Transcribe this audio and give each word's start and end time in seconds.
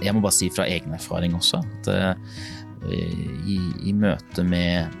jeg 0.00 0.16
må 0.16 0.22
bare 0.24 0.36
si 0.36 0.48
fra 0.52 0.66
egen 0.70 0.94
erfaring 0.96 1.36
også 1.36 1.60
at 1.60 1.90
i, 2.88 3.58
i 3.84 3.92
møte 3.92 4.44
med 4.46 4.96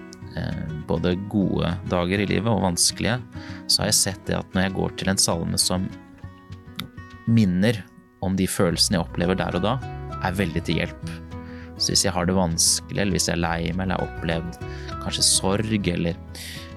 både 0.86 1.14
gode 1.32 1.72
dager 1.90 2.22
i 2.22 2.26
livet 2.28 2.50
og 2.52 2.62
vanskelige, 2.62 3.16
så 3.66 3.82
har 3.82 3.90
jeg 3.90 3.98
sett 3.98 4.20
det 4.28 4.36
at 4.36 4.52
når 4.54 4.66
jeg 4.66 4.74
går 4.76 4.92
til 5.00 5.10
en 5.10 5.20
salme 5.20 5.58
som 5.58 5.88
minner 7.30 7.80
om 8.24 8.36
de 8.36 8.46
følelsene 8.50 8.98
jeg 8.98 9.06
opplever 9.06 9.38
der 9.38 9.56
og 9.58 9.64
da, 9.64 9.74
er 10.20 10.36
veldig 10.36 10.62
til 10.66 10.82
hjelp. 10.82 11.10
Så 11.80 11.94
hvis 11.94 12.04
jeg 12.04 12.12
har 12.12 12.28
det 12.28 12.36
vanskelig, 12.36 12.98
eller 13.00 13.16
hvis 13.16 13.30
jeg 13.30 13.38
er 13.38 13.42
lei 13.42 13.72
meg, 13.72 13.86
eller 13.86 13.96
har 13.96 14.10
opplevd 14.10 14.58
kanskje 15.00 15.24
sorg, 15.24 15.88
eller, 15.94 16.18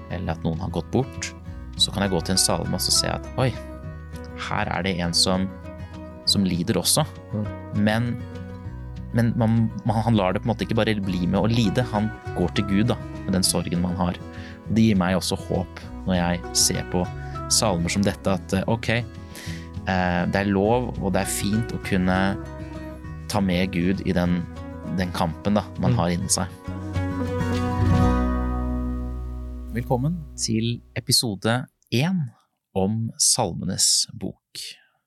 eller, 0.08 0.30
at 0.32 0.46
noen 0.46 0.62
har 0.64 0.72
gått 0.72 0.88
bort, 0.94 1.30
så 1.76 1.92
kan 1.92 2.06
jeg 2.06 2.14
gå 2.14 2.22
til 2.24 2.36
en 2.36 2.40
salme 2.40 2.78
og 2.78 2.82
så 2.82 2.94
se 2.94 3.10
at 3.12 3.28
oi, 3.40 3.50
her 4.48 4.70
er 4.72 4.86
det 4.86 4.96
en 5.04 5.14
som, 5.16 5.46
som 6.30 6.46
lider 6.46 6.78
også. 6.80 7.04
Mm. 7.32 7.46
Men, 7.86 8.08
men 9.14 9.32
man, 9.40 9.58
man, 9.84 10.00
han 10.06 10.18
lar 10.18 10.34
det 10.34 10.42
på 10.42 10.48
en 10.48 10.54
måte 10.54 10.66
ikke 10.66 10.78
bare 10.78 10.96
bli 11.00 11.26
med 11.26 11.40
å 11.40 11.50
lide, 11.50 11.86
han 11.92 12.10
går 12.38 12.54
til 12.56 12.68
Gud 12.70 12.92
da, 12.92 12.98
med 13.24 13.36
den 13.36 13.46
sorgen 13.46 13.84
man 13.84 13.96
har. 14.00 14.18
Det 14.70 14.86
gir 14.88 14.98
meg 14.98 15.18
også 15.18 15.38
håp 15.46 15.84
når 16.06 16.18
jeg 16.18 16.56
ser 16.64 16.82
på 16.92 17.04
salmer 17.52 17.92
som 17.92 18.04
dette, 18.04 18.36
at 18.38 18.56
ok, 18.70 18.90
eh, 18.94 20.22
det 20.32 20.40
er 20.40 20.52
lov 20.52 20.92
og 20.98 21.12
det 21.14 21.24
er 21.24 21.32
fint 21.32 21.74
å 21.76 21.80
kunne 21.84 22.18
ta 23.30 23.40
med 23.44 23.72
Gud 23.74 24.04
i 24.08 24.14
den, 24.16 24.40
den 24.98 25.12
kampen 25.16 25.58
da, 25.58 25.66
man 25.82 25.94
mm. 25.94 25.98
har 26.00 26.14
inni 26.14 26.32
seg. 26.32 26.60
Velkommen 29.74 30.20
til 30.38 30.78
episode 30.94 31.64
én 31.90 32.20
om 32.78 33.08
Salmenes 33.18 34.06
bok. 34.14 34.62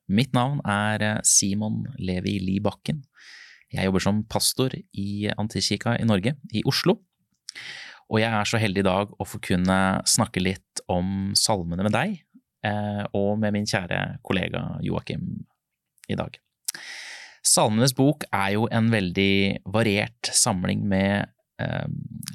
Mitt 0.07 0.31
navn 0.35 0.61
er 0.63 1.19
Simon 1.27 1.81
Levi 1.99 2.37
Li 2.39 2.61
Bakken. 2.63 3.01
Jeg 3.73 3.89
jobber 3.89 4.03
som 4.03 4.23
pastor 4.31 4.71
i 4.95 5.27
Antikirka 5.35 5.97
i 5.99 6.07
Norge, 6.07 6.37
i 6.55 6.63
Oslo. 6.67 6.95
Og 8.07 8.21
jeg 8.21 8.31
er 8.31 8.47
så 8.47 8.59
heldig 8.61 8.85
i 8.85 8.87
dag 8.87 9.11
å 9.11 9.27
få 9.27 9.41
kunne 9.43 9.77
snakke 10.07 10.39
litt 10.39 10.83
om 10.87 11.33
salmene 11.35 11.83
med 11.83 11.95
deg, 11.95 12.15
eh, 12.63 13.03
og 13.11 13.35
med 13.41 13.51
min 13.57 13.67
kjære 13.67 14.21
kollega 14.23 14.63
Joakim 14.85 15.27
i 16.07 16.15
dag. 16.15 16.39
Salmenes 17.43 17.95
bok 17.95 18.23
er 18.31 18.53
jo 18.55 18.67
en 18.71 18.87
veldig 18.91 19.67
variert 19.75 20.31
samling 20.31 20.87
med 20.87 21.27
eh, 21.59 21.87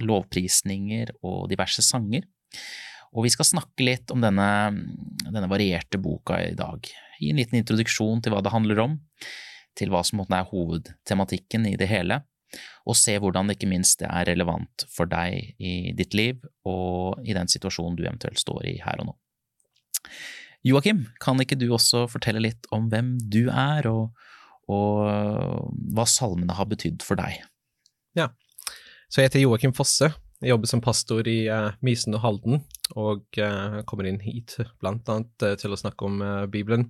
lovprisninger 0.04 1.16
og 1.22 1.48
diverse 1.52 1.84
sanger. 1.84 2.28
Og 3.12 3.26
vi 3.26 3.32
skal 3.32 3.48
snakke 3.48 3.84
litt 3.84 4.12
om 4.12 4.22
denne, 4.24 4.48
denne, 5.26 5.48
varierte 5.50 6.00
boka 6.00 6.38
i 6.46 6.54
dag. 6.56 6.88
Gi 7.22 7.30
en 7.30 7.38
liten 7.38 7.60
introduksjon 7.60 8.20
til 8.24 8.34
hva 8.34 8.42
det 8.42 8.52
handler 8.52 8.82
om, 8.82 8.98
til 9.78 9.92
hva 9.92 10.02
som 10.04 10.20
er 10.26 10.48
hovedtematikken 10.50 11.68
i 11.70 11.76
det 11.80 11.88
hele, 11.88 12.20
og 12.84 12.98
se 12.98 13.14
hvordan 13.16 13.48
det 13.48 13.56
ikke 13.56 13.70
minst 13.70 14.02
er 14.04 14.26
relevant 14.28 14.84
for 14.92 15.08
deg 15.08 15.54
i 15.62 15.94
ditt 15.96 16.12
liv 16.18 16.42
og 16.68 17.22
i 17.24 17.32
den 17.32 17.48
situasjonen 17.48 17.96
du 17.96 18.02
eventuelt 18.04 18.42
står 18.42 18.66
i 18.68 18.74
her 18.82 19.00
og 19.00 19.12
nå. 19.12 19.16
Joakim, 20.66 21.06
kan 21.22 21.40
ikke 21.42 21.56
du 21.58 21.70
også 21.72 22.04
fortelle 22.10 22.42
litt 22.44 22.68
om 22.74 22.90
hvem 22.92 23.16
du 23.32 23.46
er, 23.48 23.88
og 23.88 24.12
og 24.70 25.72
hva 25.94 26.04
salmene 26.08 26.54
har 26.56 26.68
betydd 26.70 27.02
for 27.04 27.18
deg. 27.18 27.40
Ja, 28.18 28.30
så 29.08 29.20
jeg 29.20 29.30
heter 29.30 29.44
Joakim 29.44 29.74
Fosse. 29.76 30.12
Jeg 30.42 30.56
jobber 30.56 30.66
som 30.66 30.80
pastor 30.82 31.28
i 31.30 31.44
uh, 31.46 31.70
Mysen 31.86 32.16
og 32.18 32.24
Halden, 32.24 32.64
og 32.98 33.38
uh, 33.38 33.78
kommer 33.86 34.08
inn 34.10 34.18
hit 34.24 34.56
annet 34.82 35.44
uh, 35.46 35.54
til 35.58 35.70
å 35.70 35.78
snakke 35.78 36.08
om 36.08 36.18
Bibelen 36.50 36.88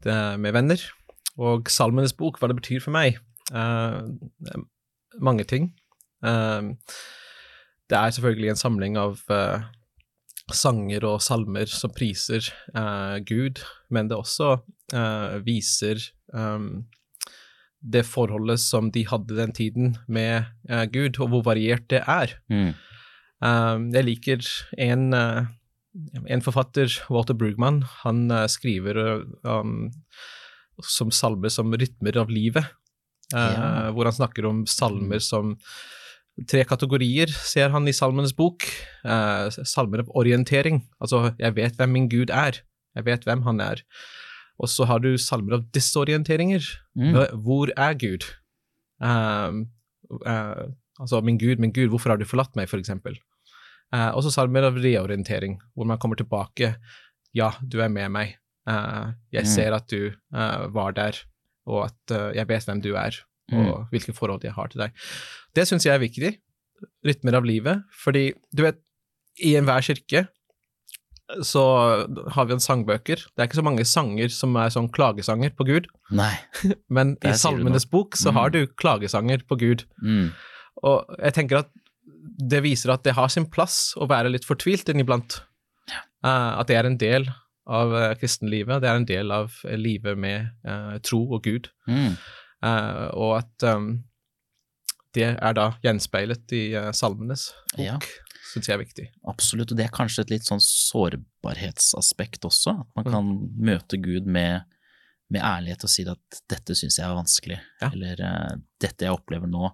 med 0.00 0.54
venner. 0.56 0.80
Og 1.40 1.68
Salmenes 1.68 2.14
bok, 2.16 2.38
hva 2.40 2.48
det 2.48 2.56
betyr 2.56 2.80
for 2.84 2.94
meg? 2.96 3.18
mange 5.20 5.44
ting. 5.44 5.66
det 6.22 7.96
er 7.98 8.12
selvfølgelig 8.14 8.52
en 8.52 8.60
samling 8.60 8.96
av 8.96 9.18
sanger 10.54 11.04
og 11.04 11.18
salmer 11.20 11.68
som 11.68 11.92
priser 11.92 12.46
Gud, 13.28 13.60
men 13.90 14.08
det 14.08 14.16
også 14.16 14.54
viser 15.44 16.00
um, 16.32 16.86
det 17.80 18.04
forholdet 18.08 18.60
som 18.62 18.90
de 18.92 19.04
hadde 19.08 19.36
den 19.38 19.52
tiden 19.56 19.94
med 20.08 20.48
uh, 20.70 20.84
Gud, 20.92 21.18
og 21.20 21.32
hvor 21.32 21.44
variert 21.48 21.88
det 21.92 22.02
er. 22.04 22.36
Mm. 22.52 22.74
Um, 23.40 23.86
jeg 23.94 24.06
liker 24.06 24.50
en, 24.76 25.14
uh, 25.16 25.48
en, 26.26 26.44
forfatter, 26.44 26.92
Walter 27.08 27.36
Brugman, 27.36 27.82
han 28.02 28.26
uh, 28.32 28.44
skriver 28.52 29.00
um, 29.44 29.88
som 30.84 31.12
salmer 31.12 31.52
som 31.52 31.72
rytmer 31.72 32.20
av 32.20 32.32
livet, 32.32 32.68
ja. 33.30 33.90
hvor 33.94 34.08
han 34.08 34.14
snakker 34.16 34.46
om 34.48 34.62
salmer 34.66 35.20
som 35.22 35.52
tre 36.50 36.64
kategorier, 36.66 37.30
ser 37.30 37.68
han 37.70 37.84
i 37.86 37.92
Salmenes 37.94 38.32
bok. 38.34 38.64
salmer 39.68 40.00
av 40.02 40.08
orientering, 40.16 40.80
altså 40.98 41.36
'jeg 41.38 41.54
vet 41.54 41.76
hvem 41.76 41.92
min 41.92 42.08
Gud 42.08 42.32
er', 42.32 42.62
jeg 42.96 43.04
vet 43.04 43.28
hvem 43.28 43.44
han 43.44 43.60
er. 43.60 43.84
Og 44.60 44.68
så 44.68 44.86
har 44.88 45.00
du 45.00 45.14
salmer 45.20 45.56
av 45.56 45.64
disorienteringer. 45.74 46.66
Mm. 46.98 47.16
Hvor 47.44 47.72
er 47.72 47.96
Gud? 48.00 48.26
Um, 49.00 49.62
uh, 50.20 50.68
altså, 51.00 51.22
min 51.24 51.40
Gud, 51.40 51.62
min 51.62 51.72
Gud, 51.72 51.88
hvorfor 51.92 52.12
har 52.12 52.20
du 52.20 52.28
forlatt 52.28 52.52
meg, 52.58 52.68
for 52.68 52.80
eksempel. 52.82 53.16
Uh, 53.94 54.12
og 54.12 54.20
så 54.26 54.34
salmer 54.34 54.68
av 54.68 54.76
reorientering, 54.78 55.56
hvor 55.74 55.88
man 55.88 56.00
kommer 56.02 56.20
tilbake. 56.20 56.74
Ja, 57.36 57.54
du 57.62 57.80
er 57.80 57.92
med 57.92 58.12
meg. 58.12 58.36
Uh, 58.68 59.16
jeg 59.32 59.48
mm. 59.48 59.52
ser 59.54 59.76
at 59.78 59.88
du 59.90 60.12
var 60.30 60.92
der, 60.94 61.16
og 61.66 61.88
at 61.88 62.12
jeg 62.36 62.48
vet 62.48 62.68
hvem 62.68 62.84
du 62.84 62.92
er, 62.98 63.16
og 63.50 63.64
mm. 63.64 63.88
hvilke 63.90 64.14
forhold 64.14 64.44
jeg 64.44 64.54
har 64.54 64.70
til 64.70 64.84
deg. 64.84 64.94
Det 65.56 65.64
syns 65.66 65.88
jeg 65.88 65.96
er 65.96 66.04
viktig. 66.04 66.30
Rytmer 67.06 67.40
av 67.40 67.48
livet. 67.48 67.82
Fordi, 68.04 68.30
du 68.54 68.62
vet, 68.66 68.78
i 69.40 69.56
enhver 69.58 69.82
kirke 69.84 70.26
så 71.46 71.64
har 72.34 72.46
vi 72.48 72.54
en 72.56 72.62
sangbøker. 72.62 73.22
Det 73.22 73.42
er 73.42 73.48
ikke 73.48 73.60
så 73.60 73.66
mange 73.66 73.84
sanger 73.88 74.32
som 74.34 74.56
er 74.60 74.72
sånn 74.74 74.90
klagesanger 74.94 75.52
på 75.56 75.66
Gud. 75.68 75.88
Nei. 76.14 76.32
Men 76.94 77.16
i 77.26 77.34
Salmenes 77.38 77.86
bok 77.90 78.18
så 78.18 78.32
mm. 78.32 78.38
har 78.38 78.54
du 78.54 78.62
klagesanger 78.80 79.44
på 79.48 79.58
Gud. 79.60 79.84
Mm. 80.02 80.30
Og 80.86 81.14
jeg 81.18 81.36
tenker 81.36 81.62
at 81.62 81.70
det 82.40 82.62
viser 82.64 82.92
at 82.94 83.04
det 83.06 83.16
har 83.16 83.30
sin 83.32 83.48
plass 83.52 83.92
å 84.00 84.08
være 84.10 84.32
litt 84.32 84.48
fortvilt 84.48 84.90
inniblant. 84.92 85.40
Ja. 85.90 86.02
Uh, 86.24 86.50
at 86.60 86.70
det 86.70 86.78
er 86.80 86.88
en 86.88 87.00
del 87.00 87.30
av 87.70 87.94
uh, 87.94 88.12
kristenlivet, 88.18 88.80
det 88.82 88.90
er 88.90 88.98
en 88.98 89.08
del 89.08 89.34
av 89.34 89.54
uh, 89.64 89.74
livet 89.78 90.18
med 90.18 90.50
uh, 90.66 90.96
tro 91.06 91.22
og 91.30 91.44
Gud. 91.46 91.70
Mm. 91.88 92.16
og 93.16 93.30
at 93.38 93.64
um, 93.72 94.02
det 95.16 95.30
er 95.32 95.54
da 95.56 95.70
gjenspeilet 95.80 96.52
i 96.52 96.64
Salmenes 96.92 97.46
bok. 97.72 97.86
Ja 97.86 97.96
syns 98.50 98.68
jeg 98.68 98.74
er 98.76 98.82
viktig. 98.82 99.06
Absolutt, 99.30 99.72
og 99.72 99.78
det 99.78 99.86
er 99.86 99.94
kanskje 99.94 100.24
et 100.24 100.32
litt 100.34 100.48
sånn 100.48 100.62
sårbarhetsaspekt 100.64 102.46
også. 102.48 102.74
At 102.82 102.92
man 102.98 103.06
mm. 103.06 103.12
kan 103.14 103.30
mm. 103.30 103.42
møte 103.70 104.00
Gud 104.02 104.28
med, 104.28 104.66
med, 105.32 105.42
ærlighet 105.42 105.86
og 105.86 105.92
si 105.92 106.06
at 106.10 106.40
dette 106.50 106.76
syns 106.78 106.98
jeg 107.00 107.06
er 107.06 107.18
vanskelig, 107.18 107.60
ja. 107.82 107.90
eller 107.92 108.24
uh, 108.26 108.54
dette 108.82 109.06
jeg 109.06 109.14
opplever 109.14 109.50
nå, 109.50 109.72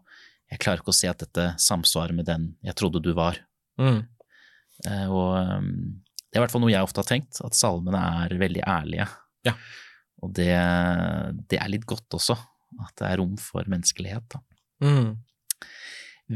jeg 0.53 0.63
klarer 0.63 0.83
ikke 0.83 0.95
å 0.95 1.01
se 1.01 1.11
at 1.11 1.23
dette 1.25 1.49
samsvarer 1.63 2.15
med 2.17 2.29
den 2.29 2.51
jeg 2.67 2.79
trodde 2.79 3.03
du 3.03 3.13
var. 3.17 3.41
Mm. 3.81 4.05
Uh, 4.87 5.07
og 5.09 5.31
um, 5.41 5.71
det 6.37 6.39
er 6.39 6.43
i 6.43 6.45
hvert 6.45 6.53
fall 6.53 6.65
noe 6.67 6.75
jeg 6.75 6.85
ofte 6.87 7.03
har 7.03 7.09
tenkt, 7.09 7.41
at 7.41 7.57
salmene 7.57 8.01
er 8.27 8.37
veldig 8.41 8.63
ærlige. 8.69 9.09
Ja. 9.47 9.55
Og 10.25 10.33
det, 10.37 10.53
det, 11.49 11.59
er 11.61 11.71
litt 11.71 11.87
godt 11.89 12.17
også, 12.19 12.37
at 12.83 12.95
det 13.01 13.09
er 13.09 13.21
rom 13.21 13.37
for 13.41 13.67
menneskelighet. 13.71 14.27
Da. 14.35 14.43
Mm. 14.85 15.15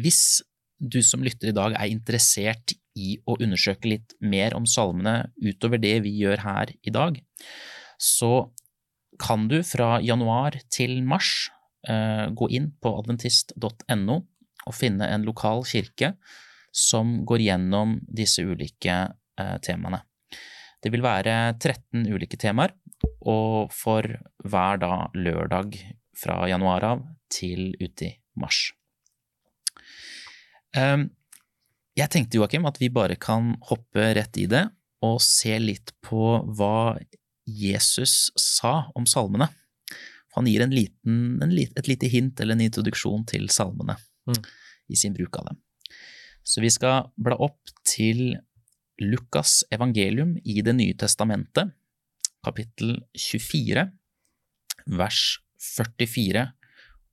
Hvis 0.01 0.41
du 0.81 1.03
som 1.05 1.23
lytter 1.25 1.51
i 1.51 1.57
dag 1.57 1.77
er 1.77 1.93
interessert 1.93 2.75
i 2.99 3.15
å 3.29 3.37
undersøke 3.39 3.93
litt 3.93 4.17
mer 4.25 4.57
om 4.57 4.67
salmene 4.69 5.31
utover 5.45 5.81
det 5.81 6.01
vi 6.07 6.15
gjør 6.23 6.43
her 6.45 6.73
i 6.83 6.93
dag, 6.95 7.21
så 8.01 8.51
kan 9.21 9.47
du 9.51 9.61
fra 9.67 9.99
januar 10.01 10.57
til 10.73 11.03
mars 11.05 11.51
eh, 11.89 12.27
gå 12.33 12.49
inn 12.57 12.71
på 12.81 12.95
adventist.no 13.03 14.17
og 14.67 14.77
finne 14.77 15.09
en 15.13 15.27
lokal 15.29 15.65
kirke 15.69 16.15
som 16.73 17.21
går 17.29 17.45
gjennom 17.45 17.99
disse 18.09 18.45
ulike 18.47 18.97
eh, 19.11 19.57
temaene. 19.65 20.03
Det 20.81 20.93
vil 20.95 21.05
være 21.05 21.53
13 21.59 22.07
ulike 22.09 22.39
temaer, 22.41 22.73
og 23.29 23.73
for 23.75 24.07
hver 24.49 24.81
da 24.81 24.95
lørdag 25.13 25.77
fra 26.17 26.47
januar 26.49 26.87
av 26.95 27.05
til 27.33 27.75
uti 27.81 28.15
mars. 28.41 28.71
Ehm, 30.79 31.09
jeg 31.99 32.13
tenkte, 32.13 32.39
Joakim, 32.39 32.67
at 32.69 32.79
vi 32.81 32.91
bare 32.93 33.17
kan 33.21 33.55
hoppe 33.71 34.13
rett 34.17 34.39
i 34.39 34.47
det 34.51 34.67
og 35.05 35.19
se 35.25 35.57
litt 35.59 35.95
på 36.05 36.41
hva 36.57 36.99
Jesus 37.49 38.31
sa 38.39 38.91
om 38.95 39.09
salmene. 39.09 39.49
Han 40.37 40.47
gir 40.47 40.63
en 40.63 40.75
liten, 40.75 41.41
en, 41.43 41.55
et 41.59 41.89
lite 41.91 42.11
hint 42.13 42.41
eller 42.41 42.55
en 42.55 42.67
introduksjon 42.69 43.25
til 43.29 43.49
salmene 43.51 43.97
mm. 44.31 44.39
i 44.93 44.99
sin 44.99 45.17
bruk 45.17 45.41
av 45.41 45.51
dem. 45.51 45.59
Så 46.47 46.63
vi 46.63 46.71
skal 46.73 47.11
bla 47.21 47.37
opp 47.43 47.73
til 47.89 48.39
Lukas 49.01 49.63
evangelium 49.73 50.37
i 50.45 50.61
Det 50.63 50.75
nye 50.77 50.97
testamentet, 50.99 51.73
kapittel 52.45 52.99
24, 53.17 53.89
vers 55.01 55.25
44 55.61 56.47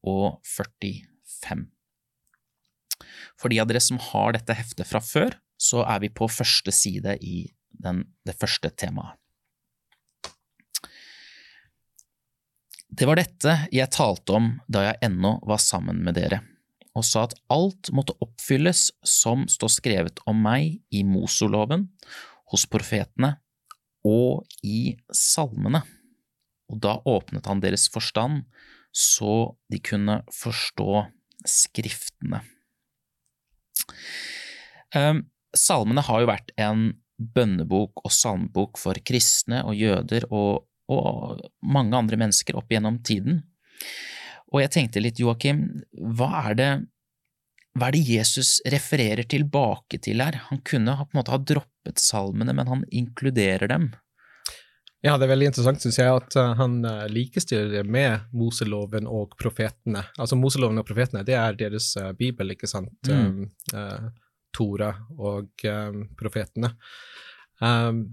145. 0.03 1.67
For 3.37 3.53
de 3.53 3.59
av 3.61 3.69
dere 3.69 3.81
som 3.83 3.99
har 4.11 4.33
dette 4.35 4.55
heftet 4.57 4.89
fra 4.89 5.01
før, 5.03 5.37
så 5.57 5.83
er 5.85 6.01
vi 6.03 6.13
på 6.13 6.29
første 6.29 6.73
side 6.73 7.17
i 7.21 7.47
den, 7.83 8.03
det 8.25 8.37
første 8.37 8.71
temaet. 8.73 9.17
Det 12.87 13.05
var 13.05 13.19
dette 13.19 13.53
jeg 13.73 13.91
talte 13.91 14.37
om 14.37 14.53
da 14.71 14.85
jeg 14.85 15.01
ennå 15.09 15.33
var 15.45 15.59
sammen 15.61 15.99
med 16.05 16.15
dere, 16.17 16.39
og 16.97 17.03
sa 17.05 17.25
at 17.27 17.35
alt 17.53 17.91
måtte 17.93 18.15
oppfylles 18.23 18.87
som 19.05 19.43
står 19.51 19.73
skrevet 19.75 20.21
om 20.29 20.39
meg 20.41 20.79
i 20.89 21.03
Mosoloven, 21.05 21.89
hos 22.47 22.63
profetene 22.71 23.35
og 24.07 24.47
i 24.63 24.95
salmene. 25.11 25.83
Og 26.71 26.79
da 26.83 26.95
åpnet 27.07 27.47
han 27.51 27.61
deres 27.63 27.89
forstand, 27.91 28.45
så 28.95 29.53
de 29.69 29.83
kunne 29.83 30.21
forstå 30.33 31.03
Skriftene. 31.47 32.41
Um, 34.95 35.25
salmene 35.55 36.03
har 36.05 36.23
jo 36.23 36.29
vært 36.29 36.53
en 36.61 36.89
bønnebok 37.17 38.03
og 38.05 38.13
salmebok 38.13 38.77
for 38.79 38.99
kristne 39.05 39.63
og 39.65 39.77
jøder 39.77 40.27
og, 40.29 40.67
og 40.91 41.41
mange 41.65 41.97
andre 41.97 42.19
mennesker 42.21 42.57
opp 42.59 42.69
gjennom 42.71 43.01
tiden. 43.05 43.41
Og 44.53 44.61
jeg 44.63 44.73
tenkte 44.73 45.03
litt, 45.03 45.19
Joakim, 45.19 45.65
hva 45.91 46.29
er 46.45 46.59
det 46.59 46.71
hva 47.77 47.91
er 47.91 47.93
det 47.93 48.07
Jesus 48.09 48.55
refererer 48.73 49.27
tilbake 49.29 49.99
til 50.01 50.23
her? 50.23 50.39
Han 50.47 50.63
kunne 50.65 50.95
på 50.97 51.13
en 51.13 51.19
måte 51.19 51.33
ha 51.33 51.37
droppet 51.37 52.01
salmene, 52.01 52.55
men 52.57 52.69
han 52.71 52.81
inkluderer 52.89 53.69
dem. 53.69 53.91
Ja, 55.05 55.13
det 55.17 55.27
er 55.27 55.33
veldig 55.35 55.51
interessant, 55.51 55.81
syns 55.83 55.99
jeg, 55.99 56.09
at 56.09 56.35
uh, 56.39 56.55
han 56.57 56.79
uh, 56.85 57.05
likestiller 57.11 57.69
det 57.69 57.83
med 57.85 58.25
Moseloven 58.37 59.05
og 59.09 59.35
profetene. 59.37 60.01
Altså 60.17 60.37
Moseloven 60.39 60.81
og 60.81 60.87
profetene, 60.87 61.21
det 61.27 61.35
er 61.37 61.57
deres 61.59 61.91
uh, 62.01 62.09
bibel, 62.17 62.55
ikke 62.55 62.69
sant? 62.69 63.11
Mm. 63.11 63.45
Um, 63.73 64.07
Tora 64.57 64.89
og 65.21 65.67
um, 65.69 66.01
profetene. 66.17 66.71
Um, 67.61 68.07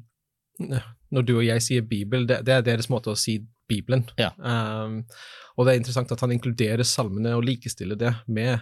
når 0.61 1.25
du 1.25 1.39
og 1.39 1.47
jeg 1.47 1.65
sier 1.65 1.87
Bibel, 1.89 2.29
det, 2.29 2.43
det, 2.45 2.59
er 2.59 2.67
deres 2.67 2.91
måte 2.93 3.15
å 3.15 3.19
si 3.19 3.39
Bibelen. 3.69 4.05
Ja. 4.21 4.29
og 4.37 5.65
det 5.65 5.73
er 5.73 5.79
interessant 5.79 6.11
at 6.13 6.21
han 6.21 6.35
inkluderer 6.35 6.85
salmene 6.85 7.33
og 7.35 7.47
likestiller 7.47 7.97
det 7.97 8.11
med 8.29 8.61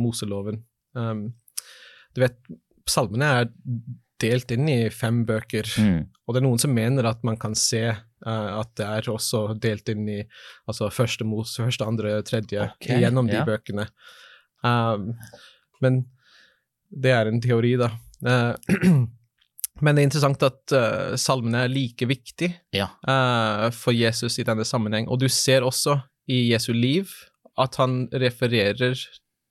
Moseloven. 0.00 0.62
du 0.96 2.22
vet, 2.22 2.38
salmene 2.88 3.28
er 3.28 3.50
delt 4.22 4.52
inn 4.54 4.68
i 4.70 4.78
fem 4.94 5.22
bøker. 5.28 5.68
Mm. 5.78 6.00
Og 6.26 6.34
det 6.34 6.40
er 6.40 6.46
noen 6.46 6.62
som 6.62 6.74
mener 6.74 7.08
at 7.08 7.22
man 7.26 7.38
kan 7.40 7.54
se 7.58 7.82
uh, 7.90 8.50
at 8.58 8.72
det 8.78 8.86
er 8.86 9.10
også 9.12 9.44
delt 9.60 9.90
inn 9.92 10.08
i 10.10 10.18
altså 10.68 10.90
første 10.94 11.26
mos, 11.28 11.56
første, 11.60 11.86
andre, 11.86 12.18
tredje, 12.26 12.70
okay, 12.74 13.00
gjennom 13.02 13.30
de 13.30 13.38
ja. 13.38 13.44
bøkene. 13.48 13.88
Um, 14.66 15.12
men 15.84 16.02
det 16.88 17.14
er 17.14 17.30
en 17.30 17.40
teori, 17.44 17.76
da. 17.80 17.92
Uh, 18.24 18.54
men 19.84 19.94
det 19.94 20.02
er 20.02 20.08
interessant 20.08 20.44
at 20.46 20.74
uh, 20.74 21.14
salmene 21.20 21.64
er 21.66 21.72
like 21.72 22.08
viktig 22.10 22.50
ja. 22.74 22.88
for 23.74 23.94
Jesus 23.94 24.40
i 24.40 24.46
denne 24.46 24.66
sammenheng. 24.66 25.06
Og 25.06 25.20
du 25.22 25.28
ser 25.30 25.66
også 25.66 26.00
i 26.28 26.48
Jesu 26.50 26.72
liv 26.74 27.12
at 27.58 27.78
han 27.80 28.06
refererer 28.12 28.98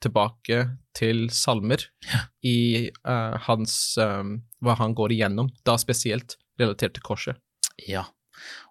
tilbake 0.07 0.63
til 0.98 1.27
salmer 1.33 1.83
ja. 2.07 2.24
i 2.48 2.89
uh, 3.07 3.38
hans 3.48 3.75
um, 4.01 4.39
Hva 4.63 4.77
han 4.80 4.95
går 4.98 5.13
igjennom, 5.15 5.51
da 5.68 5.77
spesielt 5.80 6.38
relatert 6.57 6.95
til 6.98 7.06
korset. 7.06 7.42
Ja, 7.86 8.07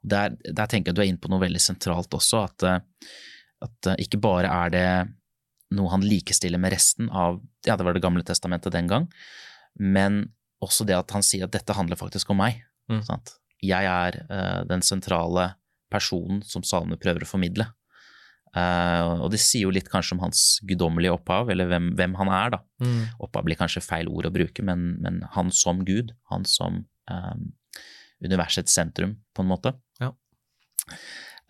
der, 0.02 0.34
der 0.42 0.70
tenker 0.70 0.90
jeg 0.90 0.98
du 0.98 1.04
er 1.04 1.10
inne 1.10 1.22
på 1.22 1.30
noe 1.30 1.42
veldig 1.42 1.62
sentralt 1.62 2.14
også, 2.14 2.42
at, 2.48 2.64
eh, 2.66 3.12
at 3.62 3.90
ikke 4.02 4.18
bare 4.22 4.50
er 4.50 4.72
det 4.74 4.88
noe 5.76 5.90
han 5.90 6.04
likestiller 6.06 6.60
med 6.62 6.74
resten 6.74 7.10
av 7.10 7.40
Ja, 7.66 7.74
det 7.74 7.86
var 7.86 7.96
Det 7.96 8.02
gamle 8.04 8.22
testamentet 8.26 8.74
den 8.74 8.90
gang, 8.90 9.08
men 9.78 10.24
også 10.62 10.86
det 10.86 10.96
at 10.98 11.14
han 11.14 11.24
sier 11.26 11.46
at 11.46 11.54
dette 11.54 11.74
handler 11.76 11.98
faktisk 11.98 12.30
om 12.32 12.40
meg. 12.40 12.62
Mm. 12.90 13.02
Jeg 13.62 13.90
er 13.90 14.20
uh, 14.30 14.62
den 14.66 14.82
sentrale 14.86 15.52
personen 15.92 16.42
som 16.46 16.64
salmene 16.66 16.98
prøver 17.00 17.26
å 17.26 17.30
formidle. 17.30 17.68
Uh, 18.56 19.20
og 19.26 19.28
det 19.34 19.40
sier 19.42 19.66
jo 19.66 19.72
litt 19.74 19.90
kanskje 19.92 20.14
om 20.16 20.22
hans 20.24 20.42
guddommelige 20.64 21.12
opphav, 21.12 21.50
eller 21.52 21.68
hvem, 21.68 21.90
hvem 21.98 22.14
han 22.16 22.30
er, 22.32 22.54
da. 22.54 22.60
Mm. 22.80 23.02
Opphav 23.26 23.44
blir 23.44 23.58
kanskje 23.60 23.84
feil 23.84 24.08
ord 24.08 24.30
å 24.30 24.32
bruke, 24.32 24.64
men, 24.64 24.94
men 25.04 25.20
han 25.34 25.52
som 25.52 25.82
Gud, 25.84 26.14
han 26.32 26.46
som 26.48 26.80
um, 27.12 27.42
universets 28.24 28.72
sentrum, 28.72 29.18
på 29.36 29.44
en 29.44 29.50
måte. 29.50 29.74
Ja. 30.00 30.08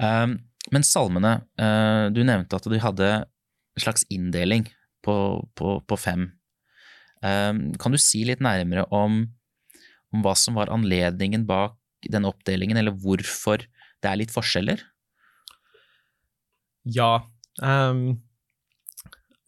Um, 0.02 0.40
men 0.74 0.86
salmene, 0.86 1.36
uh, 1.62 2.10
du 2.10 2.24
nevnte 2.26 2.58
at 2.58 2.66
du 2.66 2.74
hadde 2.82 3.12
en 3.22 3.84
slags 3.84 4.02
inndeling 4.10 4.66
på, 5.06 5.14
på, 5.54 5.78
på 5.86 6.00
fem. 6.00 6.32
Um, 7.22 7.70
kan 7.78 7.94
du 7.94 8.00
si 8.02 8.24
litt 8.26 8.42
nærmere 8.42 8.82
om, 8.90 9.22
om 10.10 10.26
hva 10.26 10.34
som 10.34 10.58
var 10.58 10.74
anledningen 10.74 11.46
bak 11.46 11.78
den 12.10 12.26
oppdelingen, 12.26 12.82
eller 12.82 12.98
hvorfor 12.98 13.62
det 13.62 14.10
er 14.10 14.18
litt 14.18 14.34
forskjeller? 14.34 14.82
Ja. 16.94 17.18
Um, 17.62 18.18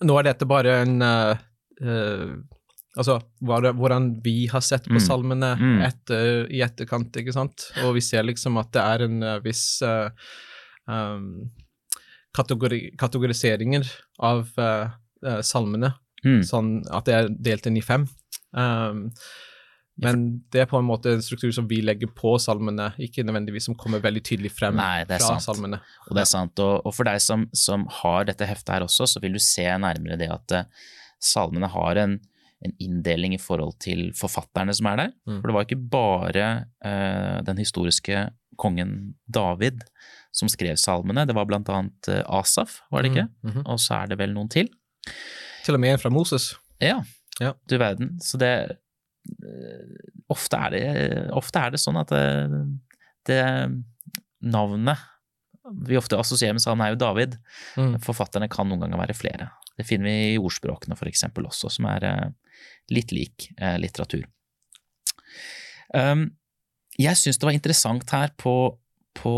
nå 0.05 0.19
er 0.19 0.31
dette 0.31 0.49
bare 0.49 0.81
en 0.85 1.02
uh, 1.05 1.35
uh, 1.85 2.38
Altså 2.99 3.20
hvordan 3.46 4.08
vi 4.25 4.49
har 4.50 4.62
sett 4.64 4.88
på 4.88 4.96
mm. 4.96 5.02
salmene 5.05 5.52
mm. 5.55 5.75
etter, 5.87 6.49
i 6.50 6.64
etterkant, 6.64 7.14
ikke 7.20 7.35
sant. 7.37 7.69
Og 7.85 7.93
vi 7.94 8.02
ser 8.02 8.25
liksom 8.26 8.56
at 8.58 8.73
det 8.75 8.82
er 8.82 9.05
en 9.05 9.20
uh, 9.23 9.35
viss 9.44 9.62
um, 9.87 11.29
kategori 12.35 12.81
kategoriseringer 12.99 13.87
av 14.26 14.50
salmene. 15.46 15.93
Mm. 16.26 16.43
Sånn 16.49 16.73
at 16.90 17.06
det 17.06 17.14
er 17.14 17.31
delt 17.50 17.70
inn 17.70 17.79
i 17.79 17.85
fem. 17.87 18.08
Um, 18.50 19.05
men 19.99 20.25
det 20.55 20.62
er 20.62 20.69
på 20.71 20.79
en 20.79 20.87
måte 20.87 21.11
en 21.11 21.23
struktur 21.25 21.50
som 21.55 21.67
vi 21.71 21.81
legger 21.83 22.11
på 22.15 22.37
salmene, 22.43 22.93
ikke 23.03 23.25
nødvendigvis 23.27 23.67
som 23.67 23.77
kommer 23.79 24.03
veldig 24.03 24.23
tydelig 24.29 24.53
frem 24.55 24.79
Nei, 24.79 25.03
fra 25.09 25.19
sant. 25.19 25.43
salmene. 25.43 25.81
Og 26.06 26.15
det 26.15 26.23
er 26.23 26.31
sant. 26.31 26.62
Og, 26.62 26.87
og 26.87 26.95
for 26.95 27.09
deg 27.09 27.19
som, 27.25 27.49
som, 27.56 27.87
har 28.00 28.29
dette 28.29 28.47
heftet 28.47 28.77
her 28.77 28.87
også, 28.87 29.09
så 29.11 29.23
vil 29.25 29.35
du 29.35 29.43
se 29.43 29.67
nærmere 29.67 30.19
det 30.21 30.31
at 30.31 30.55
uh, 30.55 30.89
salmene 31.19 31.71
har 31.73 32.03
en, 32.05 32.15
en, 32.62 32.77
inndeling 32.79 33.35
i 33.35 33.43
forhold 33.43 33.75
til 33.83 34.12
forfatterne 34.19 34.77
som 34.79 34.93
er 34.93 35.03
der. 35.03 35.15
Mm. 35.27 35.41
For 35.41 35.50
det 35.50 35.59
var 35.59 35.67
ikke 35.67 35.83
bare 35.99 36.49
uh, 36.87 37.37
den 37.50 37.59
historiske 37.59 38.29
kongen 38.59 38.97
David 39.27 39.83
som 40.35 40.50
skrev 40.50 40.79
salmene, 40.79 41.27
det 41.27 41.35
var 41.35 41.49
blant 41.50 41.71
annet 41.75 42.11
uh, 42.12 42.23
Asaf, 42.39 42.85
var 42.95 43.03
det 43.03 43.17
ikke? 43.17 43.31
Mm. 43.43 43.50
Mm 43.50 43.55
-hmm. 43.56 43.67
Og 43.67 43.81
så 43.81 43.95
er 43.95 44.06
det 44.06 44.19
vel 44.19 44.35
noen 44.35 44.49
til. 44.49 44.71
Til 45.64 45.75
og 45.75 45.81
med 45.81 45.93
en 45.93 45.99
fra 45.99 46.11
Moses. 46.11 46.55
Ja, 46.81 47.02
ja. 47.40 47.52
du 47.71 47.78
verden. 47.78 48.21
Så 48.21 48.38
det 48.38 48.78
ofte 50.28 50.58
er, 50.58 50.75
det, 50.75 50.82
ofte 51.37 51.62
er 51.62 51.75
det 51.75 51.80
sånn 51.82 52.00
at 52.00 52.12
det, 52.12 52.25
eh, 52.25 52.58
det 53.28 53.44
navnet 54.49 55.06
vi 55.85 55.99
ofte 55.99 56.16
assosierer 56.16 56.54
med 56.56 56.64
han 56.64 56.80
er 56.80 56.94
jo 56.94 57.00
David. 57.02 57.35
Mm. 57.76 57.99
Forfatterne 58.00 58.49
kan 58.49 58.70
noen 58.70 58.80
ganger 58.80 59.02
være 59.02 59.16
flere. 59.16 59.50
Det 59.76 59.85
finner 59.85 60.08
vi 60.08 60.30
i 60.30 60.40
ordspråkene 60.40 60.97
for 60.97 61.11
eksempel 61.11 61.44
også, 61.44 61.68
som 61.75 61.88
er 61.90 62.06
eh, 62.08 62.28
litt 62.94 63.12
lik 63.12 63.50
litteratur. 63.82 64.25
Um, 65.92 66.30
jeg 66.97 67.20
syns 67.20 67.37
det 67.40 67.49
var 67.49 67.56
interessant 67.56 68.08
her 68.16 68.32
på, 68.40 68.54
på 69.16 69.35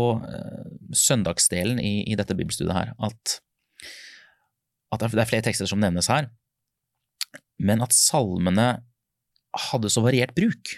søndagsdelen 0.95 1.81
i, 1.83 2.07
i, 2.07 2.15
dette 2.19 2.35
bibelstudiet 2.37 2.73
her, 2.77 2.93
at, 3.03 3.35
at 4.95 5.03
det 5.03 5.11
er 5.11 5.29
flere 5.29 5.45
tekster 5.45 5.69
som 5.69 5.83
nevnes 5.83 6.09
her, 6.11 6.31
men 7.61 7.83
at 7.85 7.93
salmene 7.95 8.69
hadde 9.69 9.91
så 9.91 10.03
variert 10.05 10.33
bruk. 10.37 10.75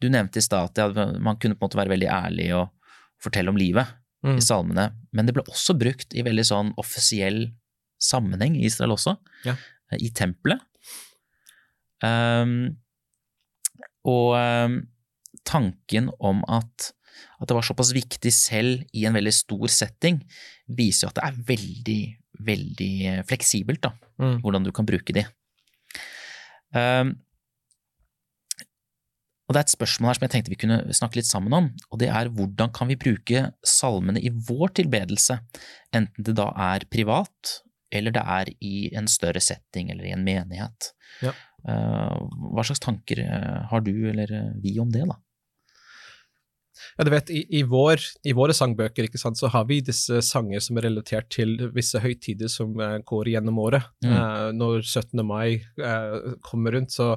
Du 0.00 0.08
nevnte 0.12 0.40
i 0.40 0.44
stad 0.44 0.76
at 0.78 0.98
man 1.22 1.38
kunne 1.40 1.56
på 1.56 1.64
en 1.64 1.68
måte 1.68 1.80
være 1.80 1.94
veldig 1.94 2.08
ærlig 2.12 2.50
og 2.56 2.72
fortelle 3.22 3.52
om 3.52 3.58
livet 3.60 3.88
mm. 4.26 4.36
i 4.36 4.44
salmene, 4.44 4.90
men 5.16 5.28
det 5.28 5.34
ble 5.36 5.44
også 5.48 5.76
brukt 5.78 6.16
i 6.16 6.24
veldig 6.26 6.44
sånn 6.46 6.72
offisiell 6.80 7.46
sammenheng 8.02 8.58
i 8.58 8.66
Israel 8.68 8.94
også, 8.96 9.16
ja. 9.46 9.56
i 9.96 10.10
tempelet. 10.14 10.60
Um, 12.04 12.76
og 14.06 14.36
um, 14.36 14.76
tanken 15.48 16.10
om 16.20 16.42
at, 16.44 16.90
at, 17.40 17.48
det 17.48 17.56
var 17.56 17.64
såpass 17.66 17.94
viktig 17.96 18.32
selv 18.34 18.84
i 18.92 19.06
en 19.08 19.16
veldig 19.16 19.32
stor 19.34 19.72
setting, 19.72 20.20
viser 20.68 21.06
jo 21.06 21.12
at 21.14 21.18
det 21.18 21.26
er 21.26 21.40
veldig, 21.54 22.00
veldig 22.50 22.92
fleksibelt, 23.30 23.82
da, 23.88 23.94
mm. 24.20 24.40
hvordan 24.44 24.68
du 24.68 24.74
kan 24.76 24.88
bruke 24.88 25.16
de. 25.16 25.24
Um, 26.76 27.16
og 29.46 29.54
det 29.54 29.60
er 29.60 29.66
et 29.66 29.74
spørsmål 29.76 30.10
her 30.10 30.18
som 30.18 30.26
jeg 30.26 30.32
tenkte 30.34 30.52
vi 30.52 30.58
kunne 30.58 30.78
snakke 30.96 31.20
litt 31.20 31.28
sammen 31.28 31.54
om, 31.54 31.68
og 31.90 32.00
det 32.02 32.08
er 32.10 32.30
hvordan 32.34 32.72
kan 32.74 32.90
vi 32.90 32.98
bruke 32.98 33.44
salmene 33.66 34.22
i 34.22 34.32
vår 34.48 34.74
tilbedelse, 34.80 35.38
enten 35.94 36.26
det 36.26 36.34
da 36.38 36.48
er 36.72 36.86
privat, 36.90 37.60
eller 37.94 38.14
det 38.14 38.24
er 38.26 38.50
i 38.58 38.88
en 38.98 39.06
større 39.10 39.42
setting 39.42 39.92
eller 39.92 40.08
i 40.08 40.14
en 40.16 40.24
menighet. 40.26 40.90
Ja. 41.22 41.32
Eh, 41.66 42.16
hva 42.54 42.64
slags 42.66 42.82
tanker 42.82 43.22
eh, 43.22 43.62
har 43.70 43.86
du 43.86 43.94
eller 44.10 44.32
eh, 44.34 44.50
vi 44.62 44.76
om 44.82 44.90
det, 44.92 45.06
da? 45.06 45.18
Ja, 46.96 47.04
du 47.06 47.10
vet, 47.12 47.30
i, 47.30 47.42
i, 47.58 47.62
vår, 47.66 48.02
i, 48.26 48.34
våre 48.36 48.54
sangbøker 48.56 49.08
ikke 49.08 49.20
sant, 49.20 49.38
så 49.40 49.50
har 49.52 49.66
vi 49.68 49.80
disse 49.84 50.22
sanger 50.24 50.62
som 50.64 50.78
er 50.78 50.88
relatert 50.88 51.28
til 51.34 51.56
visse 51.74 52.00
høytider 52.02 52.50
som 52.52 52.74
uh, 52.80 52.96
går 53.06 53.32
gjennom 53.34 53.60
året. 53.62 53.88
Mm. 54.04 54.12
Uh, 54.12 54.48
når 54.56 54.82
17. 54.86 55.22
mai 55.26 55.60
uh, 55.82 56.36
kommer 56.46 56.76
rundt, 56.76 56.94
så 56.94 57.14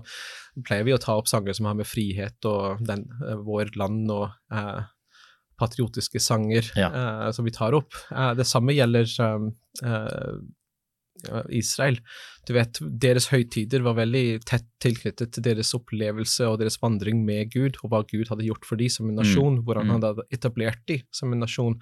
pleier 0.66 0.88
vi 0.88 0.96
å 0.96 1.02
ta 1.02 1.18
opp 1.20 1.30
sanger 1.32 1.56
som 1.56 1.70
har 1.70 1.78
med 1.80 1.88
frihet 1.88 2.50
og 2.50 2.82
den, 2.86 3.06
vår 3.46 3.76
land 3.80 4.10
og 4.12 4.28
patriotiske 5.60 6.20
sanger 6.24 6.68
ja. 6.80 6.90
som 7.36 7.46
vi 7.48 7.54
tar 7.56 7.76
opp. 7.78 7.96
det 8.36 8.46
samme 8.48 8.76
gjelder 8.76 9.08
Israel. 11.54 12.00
Du 12.48 12.54
vet, 12.56 12.80
Deres 13.02 13.28
høytider 13.30 13.84
var 13.86 13.98
veldig 14.00 14.40
tett 14.48 14.66
tilknyttet 14.82 15.34
til 15.36 15.46
deres 15.46 15.74
opplevelse 15.78 16.48
og 16.48 16.60
deres 16.62 16.80
vandring 16.82 17.22
med 17.28 17.52
Gud, 17.54 17.78
og 17.84 17.92
hva 17.92 18.02
Gud 18.08 18.32
hadde 18.32 18.48
gjort 18.48 18.66
for 18.66 18.80
dem 18.80 18.90
som 18.90 19.10
en 19.10 19.18
mm. 19.18 19.22
nasjon, 19.22 19.60
mm. 19.60 19.64
hvordan 19.68 19.94
han 19.94 20.06
hadde 20.08 20.28
etablert 20.34 20.84
dem 20.90 21.06
som 21.16 21.36
en 21.36 21.44
nasjon. 21.44 21.78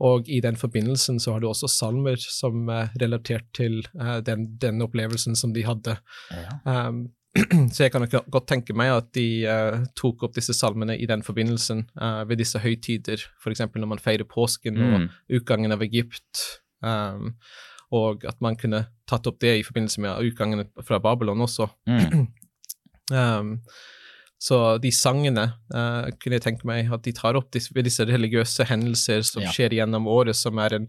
Og 0.00 0.28
i 0.32 0.40
den 0.40 0.56
forbindelsen 0.56 1.20
så 1.20 1.34
har 1.34 1.42
du 1.42 1.50
også 1.50 1.68
salmer 1.68 2.20
som 2.22 2.68
er 2.72 2.92
relatert 3.02 3.48
til 3.56 3.82
uh, 4.00 4.18
den, 4.24 4.46
den, 4.60 4.80
opplevelsen 4.84 5.36
som 5.36 5.52
de 5.52 5.66
hadde. 5.66 5.98
Ja. 6.32 6.86
Um, 6.88 7.10
så 7.74 7.84
jeg 7.84 7.92
kan 7.92 8.08
godt 8.08 8.48
tenke 8.50 8.74
meg 8.74 8.94
at 8.94 9.10
de 9.14 9.26
uh, 9.44 9.84
tok 9.98 10.24
opp 10.26 10.38
disse 10.38 10.56
salmene 10.56 10.96
i 10.98 11.06
den 11.10 11.22
forbindelsen 11.22 11.84
uh, 12.00 12.24
ved 12.30 12.40
disse 12.40 12.58
høytider, 12.62 13.20
f.eks. 13.42 13.66
når 13.76 13.92
man 13.92 14.02
feirer 14.02 14.26
påsken 14.26 14.80
mm. 14.80 14.94
og 14.94 15.36
utgangen 15.40 15.76
av 15.76 15.84
Egypt. 15.84 16.46
Um, 16.80 17.36
og 17.96 18.26
at 18.28 18.38
man 18.44 18.58
kunne 18.58 18.84
tatt 19.10 19.26
opp 19.26 19.40
det 19.42 19.56
i 19.58 19.64
forbindelse 19.66 20.02
med 20.04 20.28
utgangen 20.30 20.68
fra 20.86 21.00
Babylon 21.02 21.42
også. 21.46 21.66
Mm. 21.90 22.28
um, 23.20 23.56
så 24.40 24.78
de 24.80 24.92
sangene 24.94 25.50
uh, 25.74 26.06
kunne 26.16 26.38
jeg 26.38 26.46
tenke 26.46 26.68
meg 26.68 26.88
at 26.94 27.04
de 27.04 27.12
tar 27.16 27.36
opp 27.36 27.50
disse, 27.52 27.74
disse 27.84 28.06
religiøse 28.08 28.64
hendelser 28.70 29.26
som 29.26 29.44
ja. 29.44 29.52
skjer 29.52 29.76
gjennom 29.80 30.08
året, 30.08 30.38
som 30.38 30.56
er 30.62 30.78
en 30.78 30.88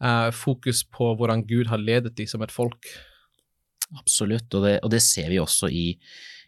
uh, 0.00 0.30
fokus 0.32 0.84
på 0.88 1.12
hvordan 1.18 1.44
Gud 1.48 1.68
har 1.68 1.82
ledet 1.82 2.14
dem 2.16 2.30
som 2.30 2.44
et 2.46 2.54
folk. 2.54 2.88
Absolutt, 3.98 4.48
og 4.54 4.64
det, 4.64 4.78
og 4.84 4.92
det 4.94 5.02
ser 5.04 5.28
vi 5.32 5.40
også 5.42 5.68
i, 5.72 5.86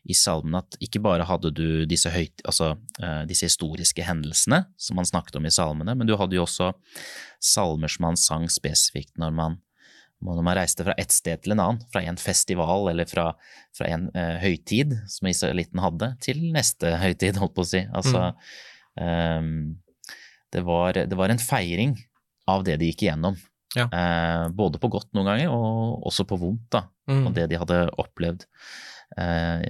i 0.08 0.16
salmen 0.16 0.58
at 0.60 0.78
ikke 0.80 1.02
bare 1.04 1.26
hadde 1.28 1.52
du 1.56 1.84
disse, 1.88 2.12
høyt, 2.12 2.40
altså, 2.48 2.72
uh, 3.02 3.22
disse, 3.28 3.50
historiske 3.50 4.04
hendelsene 4.06 4.62
som 4.80 5.00
man 5.00 5.08
snakket 5.08 5.36
om 5.40 5.48
i 5.48 5.52
salmene, 5.52 5.96
men 5.98 6.08
du 6.08 6.16
hadde 6.20 6.38
jo 6.38 6.46
også 6.46 6.72
salmer 7.42 7.92
som 7.92 8.08
man 8.08 8.20
sang 8.20 8.48
spesifikt 8.52 9.18
når 9.20 9.36
man 9.36 9.60
når 10.20 10.42
man 10.44 10.56
reiste 10.58 10.84
fra 10.84 10.94
ett 11.00 11.12
sted 11.14 11.40
til 11.40 11.54
en 11.54 11.62
annen, 11.64 11.84
fra 11.92 12.02
en 12.04 12.18
festival 12.20 12.90
eller 12.92 13.08
fra, 13.08 13.30
fra 13.76 13.88
en 13.88 14.08
uh, 14.12 14.36
høytid 14.42 14.92
som 15.08 15.30
israelitten 15.30 15.80
hadde, 15.80 16.12
til 16.24 16.42
neste 16.52 16.92
høytid, 17.04 17.40
holdt 17.40 17.56
på 17.56 17.64
å 17.64 17.70
si. 17.70 17.82
Altså, 17.96 18.26
mm. 19.00 19.40
um, 19.40 19.54
det, 20.52 20.64
var, 20.68 21.00
det, 21.00 21.16
var, 21.16 21.32
en 21.32 21.40
feiring 21.40 21.96
av 22.50 22.66
det 22.68 22.76
de 22.82 22.92
gikk 22.92 23.06
igjennom. 23.06 23.40
Ja. 23.78 23.86
Uh, 23.88 24.46
både 24.52 24.82
på 24.82 24.90
godt 24.92 25.08
noen 25.16 25.32
ganger, 25.32 25.56
og 25.56 26.06
også 26.10 26.28
på 26.28 26.40
vondt, 26.40 26.68
da. 26.74 26.84
Mm. 27.10 27.24
Og 27.24 27.34
det 27.38 27.48
de 27.50 27.60
hadde 27.62 27.82
opplevd 28.02 28.44
uh, 29.16 29.60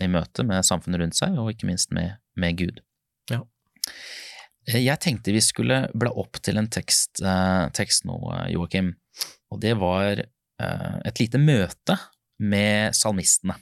i 0.00 0.12
møte 0.12 0.44
med 0.46 0.66
samfunnet 0.66 1.06
rundt 1.06 1.16
seg, 1.16 1.40
og 1.40 1.54
ikke 1.54 1.72
minst 1.72 1.94
med, 1.96 2.18
med 2.36 2.60
Gud. 2.60 2.84
Ja. 3.32 3.46
Jeg 4.68 5.00
tenkte 5.00 5.32
vi 5.32 5.40
skulle 5.42 5.86
bla 5.96 6.12
opp 6.20 6.36
til 6.44 6.60
en 6.60 6.68
tekst, 6.70 7.22
tekst 7.74 8.04
nå, 8.06 8.18
Joakim 8.52 8.92
og 9.50 9.60
det 9.62 9.74
var 9.80 10.22
eh, 10.22 10.96
et 11.08 11.22
lite 11.22 11.40
møte 11.42 11.96
med 12.40 12.96
salmistene. 12.96 13.56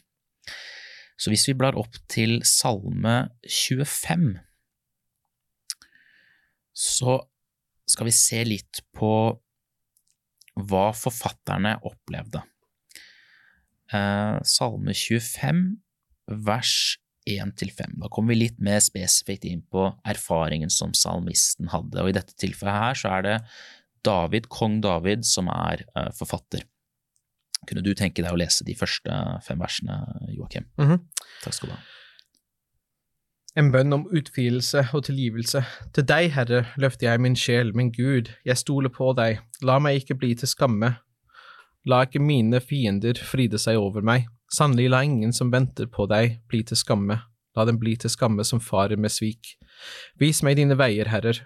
Så 1.19 1.33
hvis 1.33 1.49
vi 1.51 1.57
blar 1.59 1.79
opp 1.79 1.97
til 2.11 2.39
salme 2.47 3.25
25, 3.43 4.37
så 6.79 7.19
skal 7.89 8.07
vi 8.07 8.15
se 8.15 8.45
litt 8.47 8.85
på 8.95 9.11
hva 10.69 10.87
forfatterne 10.95 11.79
opplevde. 11.87 12.45
Eh, 13.95 14.39
salme 14.47 14.95
25, 14.95 15.65
vers 16.45 16.75
1-5. 17.29 17.99
Da 18.01 18.11
kommer 18.13 18.35
vi 18.35 18.45
litt 18.45 18.61
mer 18.63 18.81
spesifikt 18.85 19.47
inn 19.49 19.63
på 19.73 19.89
erfaringen 20.09 20.71
som 20.73 20.95
salmisten 20.97 21.71
hadde, 21.73 22.03
og 22.03 22.11
i 22.11 22.17
dette 22.17 22.37
tilfellet 22.41 22.79
her 22.85 23.01
så 23.03 23.13
er 23.19 23.27
det 23.27 23.37
David, 24.09 24.49
kong 24.53 24.81
David, 24.85 25.29
som 25.29 25.53
er 25.53 25.85
uh, 25.93 26.09
forfatter. 26.17 26.65
Kunne 27.69 27.85
du 27.85 27.93
tenke 27.97 28.25
deg 28.25 28.33
å 28.33 28.41
lese 28.41 28.65
de 28.65 28.77
første 28.79 29.23
fem 29.45 29.61
versene, 29.61 30.01
Joakim? 30.33 30.69
Mm 30.81 30.89
-hmm. 30.89 31.01
Takk 31.45 31.55
skal 31.55 31.69
du 31.69 31.75
ha. 31.75 31.81
En 33.59 33.73
bønn 33.73 33.93
om 33.93 34.07
utfrielse 34.15 34.85
og 34.95 35.05
tilgivelse. 35.09 35.65
Til 35.97 36.05
deg, 36.07 36.31
Herre, 36.37 36.67
løfter 36.77 37.09
jeg 37.09 37.21
min 37.21 37.37
sjel, 37.37 37.73
min 37.75 37.91
Gud, 37.93 38.31
jeg 38.45 38.57
stoler 38.61 38.89
på 38.89 39.13
deg, 39.19 39.41
la 39.63 39.79
meg 39.79 40.03
ikke 40.03 40.15
bli 40.15 40.35
til 40.35 40.49
skamme. 40.49 40.93
La 41.89 42.03
ikke 42.05 42.23
mine 42.23 42.61
fiender 42.61 43.19
fride 43.19 43.59
seg 43.59 43.81
over 43.81 44.05
meg, 44.05 44.29
sannelig 44.53 44.91
la 44.91 45.03
ingen 45.03 45.33
som 45.33 45.51
venter 45.51 45.87
på 45.87 46.07
deg, 46.07 46.39
bli 46.49 46.63
til 46.63 46.77
skamme, 46.77 47.19
la 47.57 47.65
dem 47.65 47.79
bli 47.79 47.97
til 47.97 48.11
skamme 48.11 48.45
som 48.45 48.61
farer 48.61 48.97
med 48.97 49.11
svik. 49.11 49.57
Vis 50.21 50.43
meg 50.43 50.57
dine 50.57 50.79
veier, 50.79 51.09
Herrer, 51.09 51.41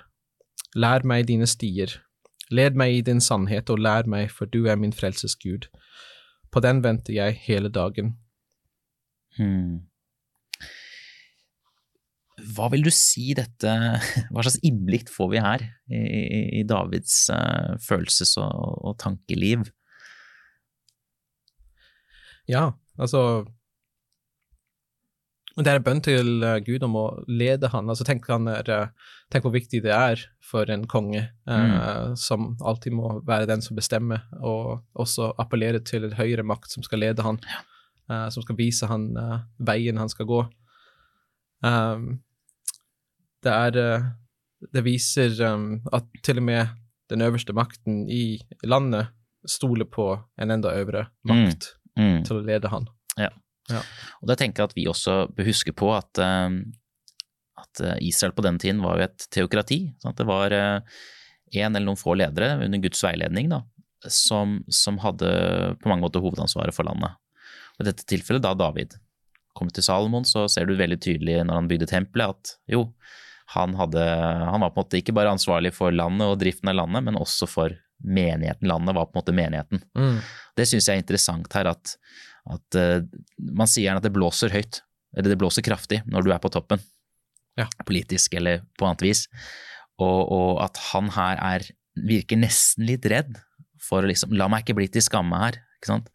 lær 0.74 1.06
meg 1.08 1.26
dine 1.30 1.46
stier, 1.46 2.02
Led 2.52 2.76
meg 2.78 2.98
i 2.98 3.04
din 3.06 3.22
sannhet 3.24 3.70
og 3.72 3.80
lær 3.80 4.08
meg, 4.10 4.30
for 4.30 4.50
du 4.50 4.66
er 4.68 4.76
min 4.80 4.92
frelses 4.92 5.34
Gud. 5.40 5.70
På 6.52 6.60
den 6.60 6.82
venter 6.84 7.16
jeg 7.16 7.38
hele 7.46 7.72
dagen. 7.72 8.16
Hmm. 9.38 9.88
Hva 12.52 12.68
vil 12.72 12.84
du 12.84 12.90
si 12.92 13.32
dette 13.36 13.70
Hva 14.32 14.42
slags 14.42 14.58
innblikk 14.66 15.08
får 15.12 15.28
vi 15.32 15.40
her 15.44 15.62
i, 15.92 16.00
i 16.60 16.62
Davids 16.68 17.14
uh, 17.32 17.78
følelses- 17.80 18.36
og, 18.40 18.52
og 18.82 18.98
tankeliv? 19.00 19.68
Ja, 22.50 22.72
altså 22.98 23.44
det 25.56 25.68
er 25.68 25.78
en 25.78 25.84
bønn 25.84 26.00
til 26.04 26.44
uh, 26.44 26.56
Gud 26.64 26.84
om 26.86 26.94
å 26.96 27.06
lede 27.28 27.68
han. 27.72 27.90
Altså, 27.92 28.06
tenk, 28.08 28.24
han 28.32 28.48
er, 28.48 28.68
uh, 28.72 29.12
tenk, 29.32 29.44
hvor 29.44 29.52
viktig 29.52 29.82
det 29.84 29.92
er 29.92 30.22
for 30.44 30.70
en 30.72 30.86
konge, 30.88 31.26
uh, 31.48 31.58
mm. 31.60 32.16
som 32.20 32.54
alltid 32.64 32.96
må 32.96 33.18
være 33.28 33.50
den 33.50 33.64
som 33.64 33.76
bestemmer, 33.76 34.24
og 34.40 34.80
også 34.96 35.32
appellere 35.42 35.82
til 35.84 36.08
en 36.08 36.16
høyere 36.16 36.46
makt 36.46 36.72
som 36.72 36.86
skal 36.86 37.04
lede 37.04 37.26
han, 37.26 37.40
som 38.08 38.44
skal 38.44 38.56
vise 38.58 38.88
han 38.90 39.12
veien 39.62 39.96
han 40.00 40.10
skal 40.10 40.26
gå. 40.28 40.40
Um, 41.62 42.18
det 43.42 43.52
er 43.52 44.10
Det 44.72 44.82
viser 44.84 45.32
um, 45.46 45.80
at 45.92 46.04
til 46.22 46.38
og 46.38 46.44
med 46.46 46.66
den 47.10 47.22
øverste 47.22 47.52
makten 47.52 48.08
i 48.10 48.40
landet 48.64 49.08
stoler 49.46 49.84
på 49.84 50.20
en 50.38 50.50
enda 50.50 50.70
øvre 50.78 51.06
makt 51.24 51.72
mm. 51.96 52.04
Mm. 52.04 52.20
til 52.24 52.36
å 52.36 52.44
lede 52.46 52.68
han. 52.70 52.86
Ja. 53.18 53.30
Ja. 53.70 53.82
Og 54.22 54.30
da 54.30 54.36
tenker 54.38 54.62
jeg 54.62 54.72
at 54.72 54.78
vi 54.78 54.88
også 54.90 55.16
bør 55.34 55.48
huske 55.48 55.74
på 55.76 55.92
at, 55.94 56.18
eh, 56.22 56.56
at 57.62 57.82
eh, 57.84 58.00
Israel 58.08 58.34
på 58.36 58.44
den 58.46 58.58
tiden 58.62 58.82
var 58.84 58.98
jo 58.98 59.08
et 59.08 59.28
teokrati. 59.34 59.84
Sant? 60.02 60.18
det 60.18 60.28
var 60.28 60.54
én 60.54 60.82
eh, 60.82 61.68
eller 61.68 61.86
noen 61.86 62.00
få 62.00 62.16
ledere 62.18 62.56
under 62.64 62.82
Guds 62.82 63.02
veiledning 63.04 63.52
da, 63.52 63.62
som, 64.08 64.60
som, 64.72 65.00
hadde 65.02 65.30
på 65.82 65.90
mange 65.90 66.06
måter 66.06 66.24
hovedansvaret 66.24 66.74
for 66.76 66.88
landet. 66.88 67.18
Og 67.76 67.84
I 67.84 67.90
dette 67.90 68.08
tilfellet 68.08 68.44
da 68.44 68.54
David. 68.58 68.98
Kom 69.56 69.68
til 69.68 69.84
Salomon, 69.84 70.24
så 70.24 70.46
ser 70.48 70.64
du 70.64 70.78
veldig 70.78 70.96
tydelig 71.04 71.42
når 71.44 71.58
han 71.58 71.68
bygde 71.68 71.90
tempelet, 71.90 72.32
at 72.32 72.72
jo, 72.72 72.86
han, 73.52 73.74
hadde, 73.76 74.00
han 74.00 74.62
var 74.62 74.70
på 74.72 74.80
en 74.80 74.86
måte 74.86 75.00
ikke 75.02 75.12
bare 75.12 75.34
ansvarlig 75.34 75.74
for 75.76 75.92
landet 75.92 76.24
og 76.24 76.38
driften 76.40 76.70
av 76.72 76.78
landet, 76.78 77.04
men 77.04 77.18
også 77.20 77.48
for 77.50 77.74
menigheten. 78.02 78.68
Landet 78.68 78.96
var 78.96 79.10
på 79.10 79.12
en 79.12 79.20
måte 79.20 79.34
menigheten. 79.36 79.82
Mm. 79.98 80.22
Det 80.56 80.66
syns 80.68 80.88
jeg 80.88 80.98
er 80.98 81.02
interessant 81.02 81.52
her, 81.56 81.68
at 81.74 81.92
at 82.50 82.78
uh, 82.78 83.04
man 83.38 83.70
sier 83.70 83.86
gjerne 83.86 84.02
at 84.02 84.06
det 84.06 84.14
blåser 84.14 84.54
høyt, 84.54 84.82
eller 85.16 85.32
det 85.32 85.38
blåser 85.38 85.64
kraftig 85.66 86.00
når 86.10 86.26
du 86.26 86.32
er 86.34 86.42
på 86.42 86.50
toppen, 86.52 86.82
ja. 87.58 87.68
politisk 87.86 88.34
eller 88.38 88.64
på 88.78 88.88
annet 88.88 89.04
vis, 89.04 89.26
og, 90.00 90.20
og, 90.32 90.52
at 90.64 90.80
han 90.90 91.10
her 91.14 91.40
er, 91.42 91.66
virker 92.08 92.40
nesten 92.40 92.88
litt 92.88 93.06
redd 93.10 93.36
for 93.82 94.02
å 94.02 94.10
liksom 94.10 94.32
La 94.38 94.48
meg 94.50 94.64
ikke 94.64 94.78
bli 94.78 94.88
til 94.90 95.04
skamme 95.04 95.38
her, 95.38 95.58
ikke 95.76 95.90
sant. 95.90 96.08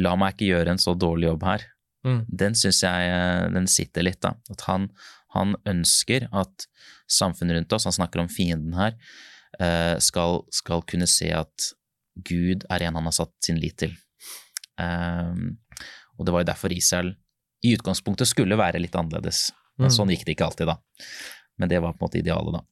La 0.00 0.14
meg 0.18 0.34
ikke 0.34 0.50
gjøre 0.50 0.74
en 0.74 0.82
så 0.82 0.94
dårlig 0.98 1.28
jobb 1.28 1.46
her. 1.46 1.66
Mm. 2.06 2.20
Den 2.26 2.56
syns 2.58 2.80
jeg 2.82 3.10
eh, 3.12 3.48
den 3.54 3.68
sitter 3.70 4.06
litt, 4.06 4.20
da. 4.24 4.34
At 4.52 4.64
han, 4.66 4.88
han, 5.36 5.54
ønsker 5.68 6.26
at 6.34 6.66
samfunnet 7.10 7.60
rundt 7.60 7.76
oss, 7.76 7.86
han 7.88 7.94
snakker 7.94 8.24
om 8.24 8.30
fienden 8.32 8.74
her, 8.78 8.96
eh, 9.60 9.96
skal, 10.02 10.42
skal 10.54 10.84
kunne 10.88 11.08
se 11.10 11.30
at 11.36 11.72
Gud 12.26 12.66
er 12.72 12.88
en 12.88 12.98
han 12.98 13.08
har 13.08 13.16
satt 13.16 13.36
sin 13.44 13.60
lit 13.60 13.78
til. 13.84 13.94
Um, 14.80 15.61
og 16.18 16.26
det 16.26 16.34
var 16.34 16.44
jo 16.44 16.50
derfor 16.52 16.74
Israel 16.74 17.14
i 17.62 17.74
utgangspunktet 17.76 18.28
skulle 18.30 18.58
være 18.58 18.80
litt 18.82 18.96
annerledes. 18.98 19.50
Men 19.78 19.88
mm. 19.90 19.94
sånn 19.94 20.10
gikk 20.12 20.26
det 20.26 20.36
ikke 20.36 20.48
alltid, 20.48 20.72
da. 20.72 20.78
Men 21.60 21.70
det 21.70 21.80
var 21.82 21.94
på 21.94 22.02
en 22.02 22.08
måte 22.08 22.20
idealet, 22.20 22.58
da. 22.58 22.66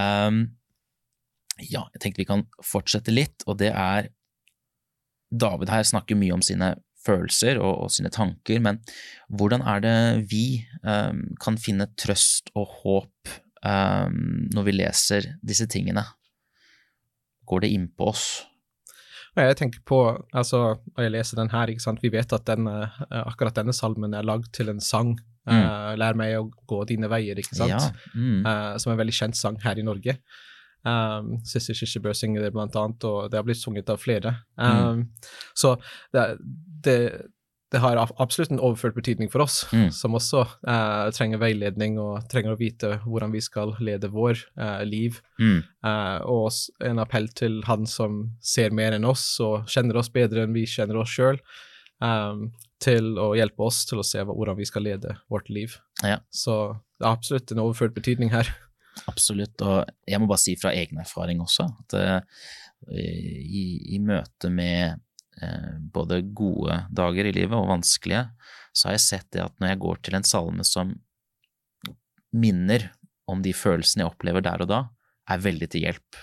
Um, 0.00 0.40
ja, 1.60 1.84
jeg 1.92 2.00
tenkte 2.02 2.22
vi 2.22 2.28
kan 2.28 2.46
fortsette 2.64 3.12
litt, 3.12 3.44
og 3.46 3.58
det 3.60 3.72
er 3.74 4.08
David 5.30 5.70
her 5.70 5.84
snakker 5.86 6.18
mye 6.18 6.34
om 6.34 6.42
sine 6.42 6.74
følelser 7.04 7.60
og, 7.60 7.86
og 7.86 7.92
sine 7.94 8.10
tanker, 8.12 8.60
men 8.62 8.80
hvordan 9.28 9.62
er 9.68 9.84
det 9.84 9.98
vi 10.32 10.44
um, 10.82 11.22
kan 11.40 11.58
finne 11.60 11.88
trøst 12.00 12.50
og 12.58 12.72
håp 12.82 13.34
um, 13.64 14.48
når 14.54 14.66
vi 14.66 14.76
leser 14.80 15.30
disse 15.46 15.68
tingene? 15.70 16.04
Går 17.48 17.64
det 17.64 17.72
innpå 17.76 18.10
oss? 18.10 18.26
Jeg 19.38 19.56
tenker 19.60 19.82
på, 19.86 20.00
altså, 20.34 20.80
når 20.96 21.06
jeg 21.06 21.14
leser 21.14 21.38
den 21.38 21.52
her, 21.52 21.70
ikke 21.70 21.84
sant, 21.84 22.02
vi 22.02 22.10
vet 22.12 22.32
at 22.34 22.46
denne, 22.48 22.90
akkurat 23.22 23.56
denne 23.56 23.74
salmen 23.76 24.14
er 24.16 24.26
lagd 24.26 24.50
til 24.56 24.72
en 24.72 24.82
sang. 24.82 25.14
Mm. 25.48 25.56
Uh, 25.56 25.90
Lær 25.98 26.18
meg 26.18 26.36
å 26.36 26.48
gå 26.68 26.82
dine 26.90 27.08
veier, 27.10 27.38
ikke 27.40 27.56
sant? 27.56 27.72
Ja. 27.72 28.14
Mm. 28.14 28.42
Uh, 28.44 28.74
som 28.78 28.90
er 28.90 28.96
en 28.96 29.02
veldig 29.04 29.16
kjent 29.16 29.38
sang 29.38 29.58
her 29.62 29.80
i 29.80 29.86
Norge. 29.86 30.18
Um, 30.80 31.34
Sissy 31.44 31.74
Kirsebø 31.76 32.14
synger 32.16 32.46
det 32.46 32.54
blant 32.54 32.76
annet, 32.80 33.04
og 33.04 33.30
det 33.30 33.40
har 33.40 33.46
blitt 33.46 33.60
sunget 33.60 33.90
av 33.92 34.00
flere. 34.00 34.34
Um, 34.56 35.02
mm. 35.02 35.30
Så 35.58 35.74
det, 36.14 36.26
det, 36.86 36.96
det, 37.70 37.80
har 37.82 37.98
absolutt 38.18 38.50
en 38.50 38.60
overført 38.60 38.96
betydning 38.96 39.30
for 39.32 39.44
oss, 39.44 39.62
mm. 39.72 39.88
som 39.94 40.16
også 40.18 40.42
eh, 40.68 41.10
trenger 41.14 41.40
veiledning 41.42 41.98
og 42.02 42.26
trenger 42.30 42.54
å 42.54 42.60
vite 42.60 42.96
hvordan 43.04 43.34
vi 43.34 43.42
skal 43.44 43.76
lede 43.78 44.10
vår 44.12 44.38
eh, 44.58 44.82
liv. 44.88 45.20
Mm. 45.40 45.60
Eh, 45.86 46.18
og 46.26 46.50
en 46.86 47.02
appell 47.02 47.30
til 47.38 47.60
han 47.68 47.86
som 47.90 48.22
ser 48.42 48.74
mer 48.76 48.96
enn 48.96 49.06
oss 49.08 49.24
og 49.44 49.70
kjenner 49.70 50.00
oss 50.02 50.10
bedre 50.12 50.44
enn 50.44 50.56
vi 50.56 50.66
kjenner 50.70 51.02
oss 51.02 51.14
sjøl. 51.14 51.40
Um, 52.00 52.46
til 52.80 53.18
å 53.20 53.34
hjelpe 53.36 53.66
oss 53.66 53.82
til 53.84 54.00
å 54.00 54.06
se 54.06 54.22
hvordan 54.24 54.56
vi 54.56 54.64
skal 54.64 54.86
lede 54.88 55.12
vårt 55.28 55.50
liv. 55.52 55.74
Ja. 56.00 56.16
Så 56.32 56.54
det 56.96 57.04
er 57.04 57.12
absolutt 57.12 57.52
en 57.52 57.60
overført 57.60 57.92
betydning 57.96 58.32
her. 58.32 58.48
Absolutt, 59.10 59.60
og 59.62 59.84
jeg 60.08 60.20
må 60.20 60.26
bare 60.28 60.42
si 60.42 60.56
fra 60.60 60.72
egen 60.76 60.98
erfaring 61.00 61.38
også 61.44 61.68
at 61.68 61.94
uh, 61.96 62.40
i, 62.90 63.94
i, 63.94 64.00
møte 64.02 64.50
med 64.52 65.00
både 65.94 66.20
gode 66.36 66.82
dager 66.92 67.28
i 67.30 67.34
livet 67.36 67.56
og 67.56 67.70
vanskelige, 67.70 68.26
så 68.76 68.88
har 68.88 68.96
jeg 68.96 69.06
sett 69.06 69.28
det 69.34 69.44
at 69.44 69.54
når 69.58 69.72
jeg 69.72 69.82
går 69.84 70.00
til 70.04 70.18
en 70.18 70.26
salme 70.26 70.66
som 70.66 70.92
minner 72.30 72.90
om 73.30 73.42
de 73.42 73.54
følelsene 73.56 74.04
jeg 74.04 74.10
opplever 74.12 74.44
der 74.44 74.62
og 74.62 74.70
da, 74.70 74.80
er 75.30 75.42
veldig 75.42 75.68
til 75.70 75.86
hjelp. 75.86 76.20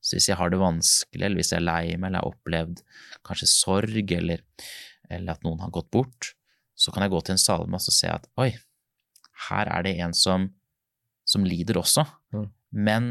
Så 0.00 0.16
hvis 0.16 0.28
jeg 0.30 0.38
har 0.40 0.50
det 0.52 0.60
vanskelig, 0.60 1.24
eller 1.24 1.40
hvis 1.40 1.52
jeg 1.52 1.60
er 1.60 1.66
lei 1.66 1.82
meg, 1.96 2.10
eller 2.10 2.22
har 2.22 2.32
opplevd 2.32 2.82
kanskje 3.26 3.50
sorg, 3.50 4.12
eller, 4.14 4.44
eller 5.10 5.34
at 5.34 5.44
noen 5.46 5.62
har 5.64 5.72
gått 5.74 5.90
bort, 5.94 6.32
så 6.78 6.94
kan 6.94 7.04
jeg 7.04 7.12
gå 7.12 7.20
til 7.26 7.34
en 7.34 7.42
salme 7.42 7.80
og 7.80 7.94
se 7.94 8.10
at 8.10 8.28
oi, 8.40 8.52
her 9.48 9.70
er 9.70 9.84
det 9.86 9.98
en 10.02 10.14
som 10.16 10.48
som 11.28 11.44
lider 11.44 11.76
også. 11.80 12.04
Mm. 12.32 12.46
Men, 12.88 13.08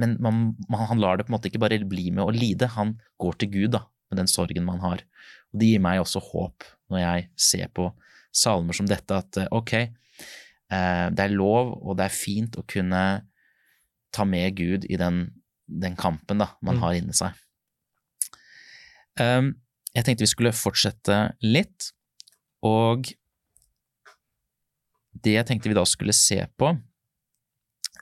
men 0.00 0.16
man, 0.22 0.42
man, 0.68 0.86
han 0.88 1.02
lar 1.02 1.18
det 1.18 1.26
på 1.26 1.32
en 1.32 1.36
måte 1.36 1.50
ikke 1.50 1.62
bare 1.62 1.80
bli 1.88 2.10
med 2.14 2.24
å 2.24 2.34
lide, 2.34 2.70
han 2.76 2.96
går 3.22 3.40
til 3.40 3.52
Gud 3.52 3.74
da, 3.76 3.84
med 4.12 4.20
den 4.20 4.30
sorgen 4.30 4.66
man 4.68 4.82
har. 4.84 5.02
Og 5.52 5.60
Det 5.60 5.72
gir 5.72 5.82
meg 5.84 6.02
også 6.02 6.22
håp 6.22 6.68
når 6.92 7.02
jeg 7.02 7.28
ser 7.40 7.72
på 7.72 7.88
salmer 8.32 8.76
som 8.76 8.88
dette, 8.88 9.16
at 9.16 9.40
eh, 9.40 9.50
ok, 9.52 9.72
eh, 9.82 11.06
det 11.12 11.24
er 11.24 11.34
lov 11.34 11.74
og 11.80 11.96
det 11.98 12.08
er 12.08 12.16
fint 12.16 12.56
å 12.56 12.64
kunne 12.68 13.02
ta 14.12 14.26
med 14.28 14.56
Gud 14.56 14.86
i 14.88 14.98
den, 15.00 15.24
den 15.66 15.96
kampen 15.96 16.40
da, 16.40 16.52
man 16.64 16.78
mm. 16.78 16.84
har 16.84 16.98
inni 16.98 17.16
seg. 17.16 17.36
Um, 19.20 19.52
jeg 19.92 20.06
tenkte 20.06 20.24
vi 20.24 20.32
skulle 20.32 20.54
fortsette 20.56 21.16
litt, 21.44 21.90
og 22.64 23.10
det 25.22 25.36
jeg 25.36 25.48
tenkte 25.48 25.68
vi 25.68 25.76
da 25.76 25.84
skulle 25.88 26.16
se 26.16 26.40
på, 26.56 26.72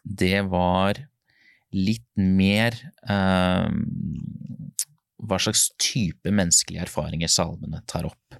det 0.05 0.45
var 0.51 1.03
litt 1.75 2.07
mer 2.17 2.75
eh, 3.07 3.71
hva 5.21 5.39
slags 5.43 5.69
type 5.81 6.33
menneskelige 6.33 6.85
erfaringer 6.87 7.31
salmene 7.31 7.83
tar 7.91 8.09
opp. 8.09 8.39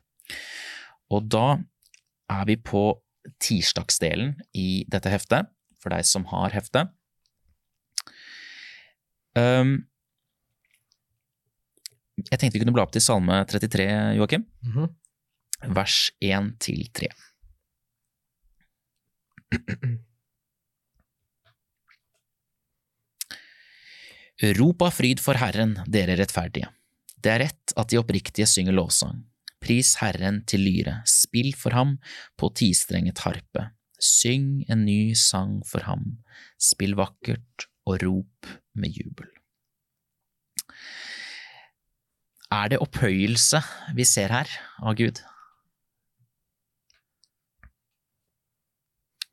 Og 1.11 1.27
da 1.31 1.59
er 2.31 2.47
vi 2.49 2.57
på 2.57 2.85
tirsdagsdelen 3.43 4.37
i 4.57 4.85
dette 4.91 5.13
heftet, 5.13 5.51
for 5.81 5.93
deg 5.93 6.07
som 6.09 6.27
har 6.31 6.55
heftet. 6.55 6.93
Um, 9.37 9.87
jeg 12.29 12.39
tenkte 12.39 12.59
vi 12.59 12.63
kunne 12.65 12.75
bla 12.77 12.85
opp 12.85 12.93
til 12.95 13.05
Salme 13.05 13.41
33, 13.49 13.87
Joakim. 14.19 14.45
Mm 14.63 14.73
-hmm. 14.73 14.89
Vers 15.75 16.11
1 16.21 16.61
til 16.61 16.89
3. 16.93 17.09
Rop 24.41 24.81
av 24.81 24.95
fryd 24.97 25.21
for 25.21 25.37
Herren, 25.37 25.75
dere 25.85 26.15
rettferdige. 26.17 26.71
Det 27.21 27.29
er 27.29 27.43
rett 27.43 27.75
at 27.77 27.91
de 27.93 27.99
oppriktige 28.01 28.47
synger 28.49 28.73
lovsang. 28.73 29.19
Pris 29.61 29.99
Herren 30.01 30.39
til 30.49 30.65
lyre, 30.65 31.03
spill 31.05 31.51
for 31.53 31.77
ham 31.77 31.99
på 32.41 32.49
tistrenget 32.57 33.21
harpe. 33.27 33.67
Syng 34.01 34.63
en 34.73 34.87
ny 34.87 35.13
sang 35.13 35.59
for 35.69 35.85
ham, 35.85 36.23
spill 36.57 36.97
vakkert 36.97 37.67
og 37.85 38.01
rop 38.01 38.49
med 38.81 38.97
jubel. 38.97 39.29
Er 42.49 42.73
det 42.73 42.81
opphøyelse 42.81 43.61
vi 43.93 44.09
ser 44.09 44.33
her 44.33 44.49
av 44.81 44.97
Gud? 44.97 45.21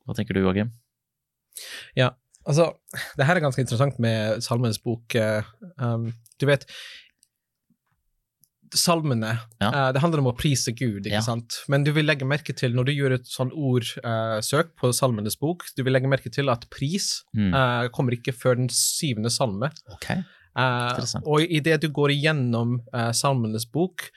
Hva 0.04 0.20
tenker 0.20 0.36
du, 0.36 0.44
Joakim? 0.44 0.76
Ja, 1.96 2.12
Altså, 2.48 2.70
det 3.18 3.26
her 3.28 3.36
er 3.36 3.44
ganske 3.44 3.60
interessant 3.60 3.98
med 4.00 4.40
Salmenes 4.44 4.80
bok. 4.80 5.14
Eh, 5.18 5.44
um, 5.84 6.08
du 6.40 6.46
vet, 6.48 6.64
salmene, 8.76 9.34
ja. 9.60 9.68
uh, 9.68 9.88
det 9.92 10.00
handler 10.02 10.22
om 10.22 10.30
å 10.30 10.36
prise 10.36 10.72
Gud, 10.76 11.04
ikke 11.04 11.18
ja. 11.18 11.24
sant? 11.24 11.60
Men 11.72 11.84
du 11.84 11.92
vil 11.96 12.08
legge 12.08 12.28
merke 12.28 12.56
til, 12.56 12.74
når 12.76 12.88
du 12.88 12.94
gjør 12.94 13.16
et 13.18 13.28
sånn 13.28 13.52
ordsøk 13.52 14.72
uh, 14.72 14.74
på 14.80 14.92
Salmenes 14.96 15.38
bok, 15.40 15.66
du 15.76 15.84
vil 15.84 15.96
legge 15.96 16.10
merke 16.10 16.32
til 16.32 16.52
at 16.52 16.64
pris 16.72 17.18
mm. 17.36 17.52
uh, 17.52 17.84
kommer 17.94 18.16
ikke 18.16 18.36
før 18.36 18.60
den 18.62 18.72
syvende 18.72 19.32
salme. 19.32 19.72
Okay. 19.98 20.24
og 20.58 21.44
idet 21.54 21.76
du 21.84 21.92
går 21.94 22.10
igjennom 22.16 22.80
Salmenes 23.14 23.68
bok, 23.70 24.08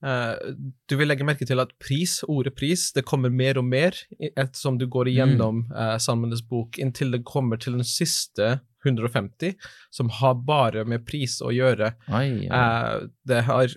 du 0.00 0.96
vil 0.96 1.10
legge 1.10 1.26
merke 1.28 1.44
til 1.44 1.60
at 1.60 1.74
pris, 1.82 2.20
ordet 2.24 2.54
pris, 2.56 2.86
det 2.96 3.04
kommer 3.08 3.32
mer 3.32 3.58
og 3.60 3.66
mer 3.68 3.96
ettersom 4.30 4.78
du 4.80 4.86
går 4.88 5.10
igjennom 5.12 5.66
mm. 5.66 5.74
uh, 5.76 5.96
Salmenes 6.00 6.40
bok, 6.48 6.78
inntil 6.80 7.12
det 7.12 7.20
kommer 7.28 7.60
til 7.60 7.76
den 7.76 7.84
siste 7.84 8.58
150, 8.86 9.58
som 9.92 10.08
har 10.22 10.40
bare 10.48 10.86
med 10.88 11.04
pris 11.08 11.36
å 11.44 11.52
gjøre. 11.52 11.92
Ai, 12.08 12.24
oi. 12.32 12.48
Uh, 12.48 13.10
det 13.28 13.44
har 13.50 13.76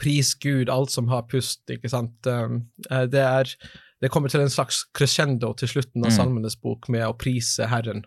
pris 0.00 0.34
Gud, 0.40 0.68
alt 0.72 0.92
som 0.92 1.08
har 1.08 1.24
pust, 1.28 1.62
ikke 1.72 1.90
sant. 1.92 2.14
Det 2.24 3.20
er 3.20 3.50
Det 4.00 4.08
kommer 4.12 4.28
til 4.28 4.40
en 4.40 4.52
slags 4.52 4.82
crescendo 4.96 5.52
til 5.56 5.68
slutten 5.68 6.04
av 6.04 6.10
mm. 6.10 6.16
Salmenes 6.16 6.56
bok 6.60 6.88
med 6.92 7.04
å 7.06 7.16
prise 7.16 7.68
Herren. 7.68 8.04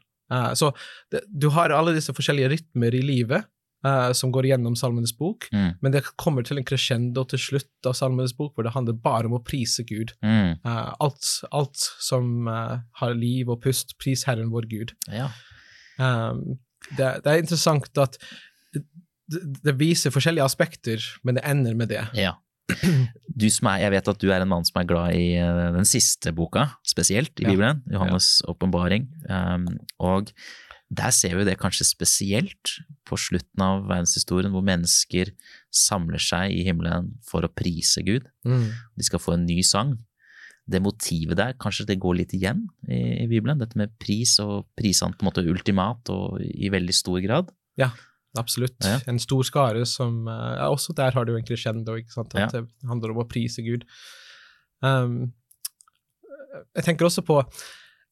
så 0.53 0.71
det, 1.11 1.21
du 1.29 1.49
har 1.55 1.69
alle 1.69 1.93
disse 1.95 2.13
forskjellige 2.13 2.49
rytmer 2.51 2.93
i 2.93 3.01
livet 3.01 3.45
uh, 3.85 4.11
som 4.17 4.31
går 4.33 4.49
gjennom 4.51 4.75
Salmenes 4.79 5.13
bok, 5.17 5.47
mm. 5.53 5.77
men 5.83 5.93
det 5.93 6.05
kommer 6.19 6.45
til 6.45 6.61
en 6.61 6.67
crescendo 6.67 7.25
til 7.29 7.41
slutt 7.41 7.89
av 7.89 7.97
Salmenes 7.97 8.35
bok, 8.37 8.55
hvor 8.55 8.67
det 8.67 8.73
handler 8.75 8.97
bare 9.03 9.29
om 9.29 9.37
å 9.37 9.43
prise 9.45 9.85
Gud. 9.87 10.15
Mm. 10.25 10.57
Uh, 10.65 10.93
alt, 11.03 11.29
alt, 11.51 11.89
som 12.03 12.49
uh, 12.49 12.79
har 13.01 13.17
liv 13.17 13.51
og 13.51 13.61
pust, 13.65 13.97
pris 14.01 14.25
Herren 14.29 14.51
vår 14.53 14.69
Gud. 14.71 14.95
Ja. 15.11 15.29
Um, 15.97 16.59
det, 16.93 17.17
det, 17.23 17.31
er 17.31 17.39
interessant 17.41 17.99
at 17.99 18.19
det, 18.73 18.83
det, 19.63 19.73
viser 19.79 20.13
forskjellige 20.13 20.45
aspekter, 20.45 21.03
men 21.27 21.39
det 21.39 21.47
ender 21.47 21.77
med 21.77 21.91
det. 21.91 22.05
Ja. 22.17 22.37
Er, 22.67 23.77
jeg 23.79 23.91
vet 23.93 24.09
at 24.11 24.19
du 24.19 24.27
er 24.27 24.43
en 24.43 24.49
mann 24.51 24.65
som 24.67 24.81
er 24.81 24.87
glad 24.89 25.15
i 25.15 25.37
den 25.75 25.87
siste 25.87 26.33
boka, 26.35 26.65
spesielt 26.83 27.31
i 27.39 27.45
ja. 27.45 27.53
Bibelen, 27.53 27.83
Johannes' 27.91 28.41
ja. 28.41 28.51
åpenbaring. 28.51 29.07
Um, 29.31 29.69
og 30.03 30.33
der 30.87 31.11
ser 31.11 31.35
vi 31.35 31.43
det 31.47 31.57
kanskje 31.59 31.85
spesielt 31.87 32.77
på 33.07 33.17
slutten 33.19 33.63
av 33.63 33.85
verdenshistorien, 33.89 34.53
hvor 34.53 34.63
mennesker 34.65 35.33
samler 35.73 36.21
seg 36.21 36.53
i 36.55 36.63
himmelen 36.67 37.11
for 37.27 37.43
å 37.43 37.51
prise 37.51 38.03
Gud. 38.07 38.27
Mm. 38.47 38.69
De 38.95 39.07
skal 39.07 39.21
få 39.21 39.35
en 39.35 39.47
ny 39.47 39.59
sang. 39.67 39.97
Det 40.67 40.79
motivet 40.83 41.39
der, 41.39 41.55
kanskje 41.59 41.87
det 41.89 41.99
går 42.03 42.19
litt 42.21 42.35
igjen 42.35 42.65
i, 42.87 43.23
i 43.23 43.27
Bibelen, 43.27 43.59
dette 43.59 43.79
med 43.79 43.95
pris, 43.99 44.37
og 44.43 44.67
prisene 44.79 45.15
på 45.15 45.23
en 45.23 45.29
måte 45.29 45.43
ultimat 45.47 46.11
og 46.11 46.39
i 46.43 46.71
veldig 46.71 46.95
stor 46.95 47.19
grad. 47.23 47.51
Ja, 47.79 47.89
absolutt. 48.39 48.79
Ja. 48.83 48.99
En 49.11 49.19
stor 49.23 49.43
skare 49.47 49.83
som 49.87 50.23
ja, 50.27 50.69
Også 50.71 50.95
der 50.95 51.15
har 51.15 51.27
du 51.27 51.33
egentlig 51.33 51.57
crescendo, 51.57 51.97
ikke 51.99 52.15
sant, 52.15 52.35
at 52.35 52.47
ja. 52.47 52.63
det 52.63 52.87
handler 52.87 53.15
om 53.15 53.23
å 53.23 53.27
prise 53.27 53.63
Gud. 53.63 53.83
Um, 54.83 55.33
jeg 56.75 56.87
tenker 56.87 57.07
også 57.07 57.23
på 57.27 57.41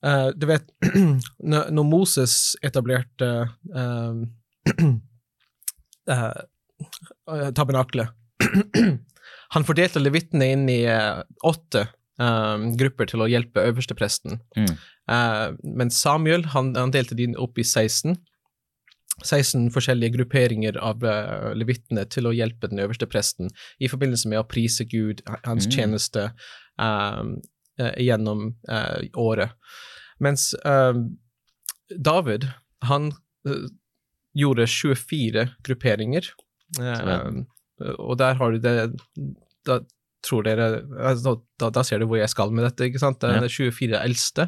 Uh, 0.05 0.29
du 0.37 0.45
vet, 0.49 0.67
når 1.75 1.87
Moses 1.89 2.55
etablerte 2.65 3.29
uh, 3.75 4.13
uh, 6.09 6.41
tabernaklet 7.57 8.13
Han 9.55 9.65
fordelte 9.65 10.01
levittene 10.03 10.51
inn 10.53 10.65
i 10.69 10.81
åtte 11.45 11.87
grupper 12.79 13.07
til 13.09 13.21
å 13.23 13.27
hjelpe 13.27 13.63
øverstepresten. 13.67 14.39
Mm. 14.55 14.71
men 15.79 15.89
Samuel 15.91 16.45
han, 16.53 16.71
han 16.75 16.91
delte 16.91 17.15
de 17.15 17.27
opp 17.39 17.59
i 17.59 17.65
16. 17.67 18.15
16 19.23 19.69
forskjellige 19.71 20.15
grupperinger 20.17 20.77
av 20.83 21.03
uh, 21.07 21.53
levittene 21.55 22.03
til 22.11 22.27
å 22.27 22.33
hjelpe 22.35 22.67
den 22.71 22.81
øverste 22.83 23.07
presten 23.07 23.51
i 23.79 23.87
forbindelse 23.91 24.31
med 24.31 24.41
å 24.41 24.47
prise 24.47 24.83
Gud, 24.91 25.21
hans 25.45 25.67
Mm. 25.67 25.71
tjeneste, 25.71 26.25
um, 26.77 27.37
uh, 27.79 27.93
gjennom 27.95 28.55
uh, 28.67 28.99
året. 29.15 29.55
Mens 30.23 30.53
uh, 30.65 30.93
David, 31.97 32.47
han 32.87 33.11
uh, 33.47 33.65
gjorde 34.35 34.67
24 34.67 35.49
grupperinger, 35.63 36.29
um, 36.79 37.43
og 37.99 38.17
der 38.17 38.37
har 38.39 38.51
du 38.55 38.57
det 38.63 38.73
Da 39.67 39.79
tror 40.25 40.41
dere 40.47 40.81
altså, 41.05 41.35
da, 41.61 41.69
da 41.69 41.83
ser 41.85 41.99
du 42.01 42.07
hvor 42.09 42.17
jeg 42.17 42.31
skal 42.31 42.49
med 42.55 42.65
dette, 42.65 42.87
ikke 42.89 43.01
sant? 43.01 43.19
Det 43.21 43.29
er 43.29 43.43
Ja. 43.45 43.51
24 43.51 43.99
eldste. 44.01 44.47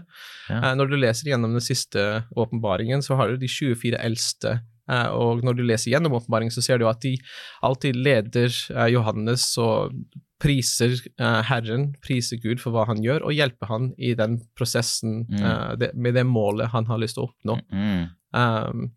Ja. 0.50 0.62
Eh, 0.72 0.76
Når 0.80 0.90
du 0.90 0.96
leser 0.98 1.30
gjennom 1.30 1.54
den 1.54 1.62
siste 1.62 2.24
åpenbaringen, 2.34 3.04
så 3.06 3.16
har 3.20 3.30
du 3.30 3.38
de 3.38 3.48
24 3.48 4.00
eldste. 4.02 4.56
Uh, 4.90 5.12
Og 5.14 5.44
når 5.46 5.58
du 5.60 5.64
leser 5.68 5.92
gjennom 5.92 6.16
åpenbaringen, 6.18 6.52
så 6.56 6.64
ser 6.66 6.80
du 6.82 6.88
at 6.90 7.02
de 7.02 7.18
alltid 7.62 7.96
leder 7.96 8.50
uh, 8.74 8.88
Johannes 8.90 9.46
og 9.62 9.94
priser 10.42 10.94
uh, 11.22 11.42
Herren, 11.48 11.90
priser 12.04 12.40
Gud 12.42 12.62
for 12.62 12.76
hva 12.76 12.86
han 12.90 13.02
gjør, 13.04 13.26
og 13.26 13.36
hjelper 13.36 13.72
han 13.72 13.92
i 13.98 14.14
den 14.18 14.40
prosessen 14.58 15.26
Mm. 15.28 15.42
uh, 15.42 15.76
det, 15.80 15.92
med 15.96 16.14
det 16.14 16.26
målet 16.30 16.72
han 16.74 16.86
har 16.86 17.00
lyst 17.02 17.18
til 17.18 17.26
å 17.26 17.30
oppnå. 17.32 17.58
Mm. 17.72 18.04
Um, 18.38 18.90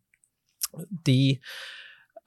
de 1.07 1.39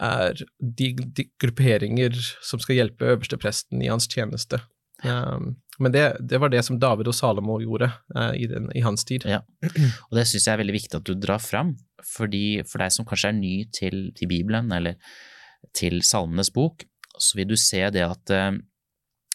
er 0.04 0.40
de, 0.60 0.94
de 1.16 1.28
grupperinger 1.40 2.16
som 2.42 2.60
skal 2.60 2.80
hjelpe 2.80 3.12
øverstepresten 3.14 3.84
i 3.84 3.92
hans 3.92 4.10
tjeneste. 4.10 4.60
Um, 5.04 5.56
men 5.80 5.94
det, 5.94 6.04
det 6.20 6.40
var 6.42 6.52
det 6.54 6.64
som 6.66 6.80
David 6.80 7.10
og 7.12 7.16
Salomo 7.18 7.60
gjorde 7.62 7.92
uh, 8.16 8.34
i, 8.36 8.48
den, 8.50 8.70
i 8.76 8.84
hans 8.86 9.06
tid. 9.08 9.26
Ja. 9.30 9.42
Og 10.10 10.18
det 10.18 10.26
syns 10.30 10.48
jeg 10.48 10.54
er 10.56 10.62
veldig 10.64 10.76
viktig 10.76 11.00
at 11.00 11.08
du 11.08 11.14
drar 11.16 11.42
fram, 11.44 11.76
fordi 12.08 12.64
for 12.68 12.84
deg 12.84 12.94
som 12.96 13.08
kanskje 13.08 13.32
er 13.32 13.40
ny 13.40 13.56
til, 13.74 14.04
til 14.18 14.32
Bibelen 14.32 14.72
eller 14.76 15.00
til 15.76 16.02
Salmenes 16.06 16.52
bok, 16.54 16.86
så 17.18 17.38
vil 17.40 17.52
du 17.54 17.58
se 17.60 17.82
det 17.94 18.04
at 18.06 18.34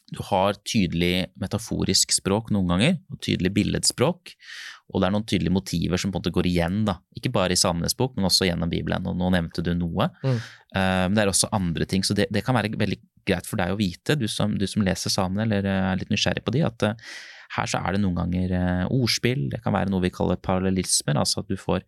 du 0.08 0.22
har 0.30 0.56
tydelig 0.64 1.28
metaforisk 1.40 2.14
språk 2.16 2.52
noen 2.54 2.70
ganger, 2.72 2.98
og 3.12 3.20
tydelig 3.24 3.52
billedspråk, 3.56 4.32
og 4.88 5.02
det 5.02 5.08
er 5.08 5.12
noen 5.12 5.26
tydelige 5.28 5.52
motiver 5.52 6.00
som 6.00 6.12
på 6.12 6.16
en 6.16 6.22
måte 6.22 6.32
går 6.32 6.48
igjen, 6.48 6.78
da. 6.88 6.96
ikke 7.18 7.32
bare 7.34 7.52
i 7.52 7.60
Salmenes 7.60 7.96
bok, 7.98 8.14
men 8.16 8.28
også 8.28 8.48
gjennom 8.48 8.70
Bibelen, 8.72 9.04
og 9.10 9.18
nå 9.20 9.28
nevnte 9.34 9.64
du 9.64 9.74
noe. 9.76 10.08
Mm. 10.22 10.38
Eh, 10.38 11.02
men 11.04 11.18
det 11.18 11.24
er 11.24 11.32
også 11.32 11.50
andre 11.56 11.88
ting, 11.88 12.06
så 12.06 12.16
det, 12.16 12.30
det 12.32 12.44
kan 12.46 12.56
være 12.56 12.72
veldig 12.80 12.98
greit 13.28 13.48
for 13.48 13.60
deg 13.60 13.74
å 13.74 13.80
vite, 13.80 14.16
du 14.16 14.24
som, 14.32 14.54
du 14.56 14.64
som 14.70 14.84
leser 14.86 15.12
samene 15.12 15.44
eller 15.44 15.68
eh, 15.68 15.90
er 15.90 16.00
litt 16.00 16.14
nysgjerrig 16.14 16.44
på 16.46 16.54
de, 16.56 16.64
at 16.64 16.86
uh, 16.88 17.10
her 17.58 17.68
så 17.68 17.82
er 17.84 17.96
det 17.96 18.00
noen 18.00 18.16
ganger 18.16 18.54
uh, 18.56 18.94
ordspill, 18.96 19.50
det 19.52 19.60
kan 19.64 19.76
være 19.76 19.92
noe 19.92 20.06
vi 20.06 20.14
kaller 20.14 20.40
parallellismer, 20.40 21.20
altså 21.20 21.44
at 21.44 21.52
du 21.52 21.58
får 21.60 21.84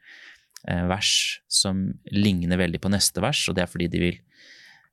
vers 0.60 1.10
som 1.48 1.78
ligner 2.12 2.58
veldig 2.60 2.82
på 2.84 2.90
neste 2.92 3.22
vers, 3.24 3.46
og 3.48 3.54
det 3.56 3.62
er 3.62 3.70
fordi 3.72 3.86
de 3.88 4.00
vil 4.02 4.18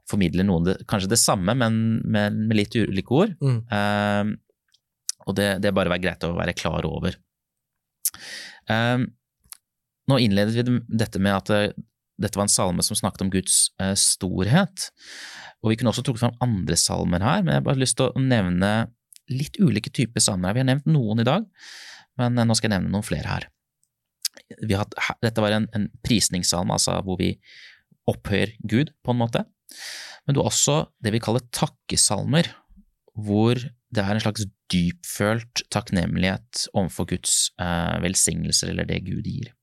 formidle 0.07 0.45
noen 0.47 0.67
det, 0.69 0.77
kanskje 0.89 1.11
det 1.11 1.19
samme, 1.21 1.55
men, 1.57 1.79
med, 2.05 2.35
med 2.47 2.59
litt 2.59 2.75
ulike 2.77 3.13
ord. 3.13 3.35
Mm. 3.43 3.59
Eh, 3.77 4.33
og 5.27 5.35
det, 5.35 5.49
det 5.63 5.69
er 5.69 5.75
bare 5.75 5.91
være 5.91 6.05
greit 6.05 6.23
å 6.23 6.35
være 6.37 6.55
klar 6.57 6.87
over. 6.87 7.17
Eh, 8.71 9.03
nå 10.07 10.19
innledet 10.23 10.55
vi 10.55 10.79
dette 10.87 11.19
med 11.19 11.35
at 11.35 11.51
eh, 11.53 11.69
dette 12.17 12.39
var 12.39 12.47
en 12.47 12.51
salme 12.51 12.83
som 12.85 12.97
snakket 12.97 13.27
om 13.27 13.31
Guds 13.33 13.67
uh, 13.77 13.93
storhet. 13.93 14.87
Og 15.61 15.69
vi 15.69 15.75
kunne 15.77 15.91
også 15.91 16.01
trukket 16.05 16.23
fram 16.23 16.39
andre 16.41 16.77
salmer 16.79 17.21
her, 17.21 17.43
men 17.43 17.53
jeg 17.53 17.61
har 17.61 17.67
bare 17.67 17.81
lyst 17.83 17.99
til 17.99 18.09
å 18.09 18.23
nevne 18.23 18.71
litt 19.29 19.59
ulike 19.61 19.91
typer 19.93 20.23
salmer. 20.23 20.55
Vi 20.55 20.63
har 20.63 20.69
nevnt 20.69 20.89
noen 20.89 21.21
i 21.21 21.27
dag, 21.27 21.45
men 22.17 22.41
uh, 22.41 22.45
nå 22.47 22.57
skal 22.57 22.71
jeg 22.71 22.77
nevne 22.79 22.93
noen 22.95 23.05
flere 23.05 23.29
her. 23.29 23.45
Vi 24.65 24.77
har, 24.77 24.89
dette 25.21 25.43
var 25.43 25.53
en, 25.53 25.69
en 25.77 25.85
prisningssalme, 26.05 26.73
altså 26.73 26.97
hvor 27.05 27.19
vi 27.21 27.35
opphøyer 28.09 28.55
Gud, 28.65 28.95
på 29.05 29.13
en 29.13 29.21
måte. 29.21 29.43
Men 30.25 30.35
du 30.35 30.41
har 30.41 30.49
også 30.51 30.79
det 31.03 31.13
vi 31.15 31.21
kaller 31.23 31.45
takkesalmer, 31.55 32.49
hvor 33.17 33.57
det 33.57 34.03
er 34.03 34.13
en 34.13 34.21
slags 34.21 34.45
dypfølt 34.71 35.63
takknemlighet 35.73 36.67
overfor 36.73 37.07
Guds 37.13 37.53
eh, 37.61 37.95
velsignelser 38.03 38.73
eller 38.73 38.87
det 38.89 39.05
Gud 39.07 39.25
gir. 39.25 39.53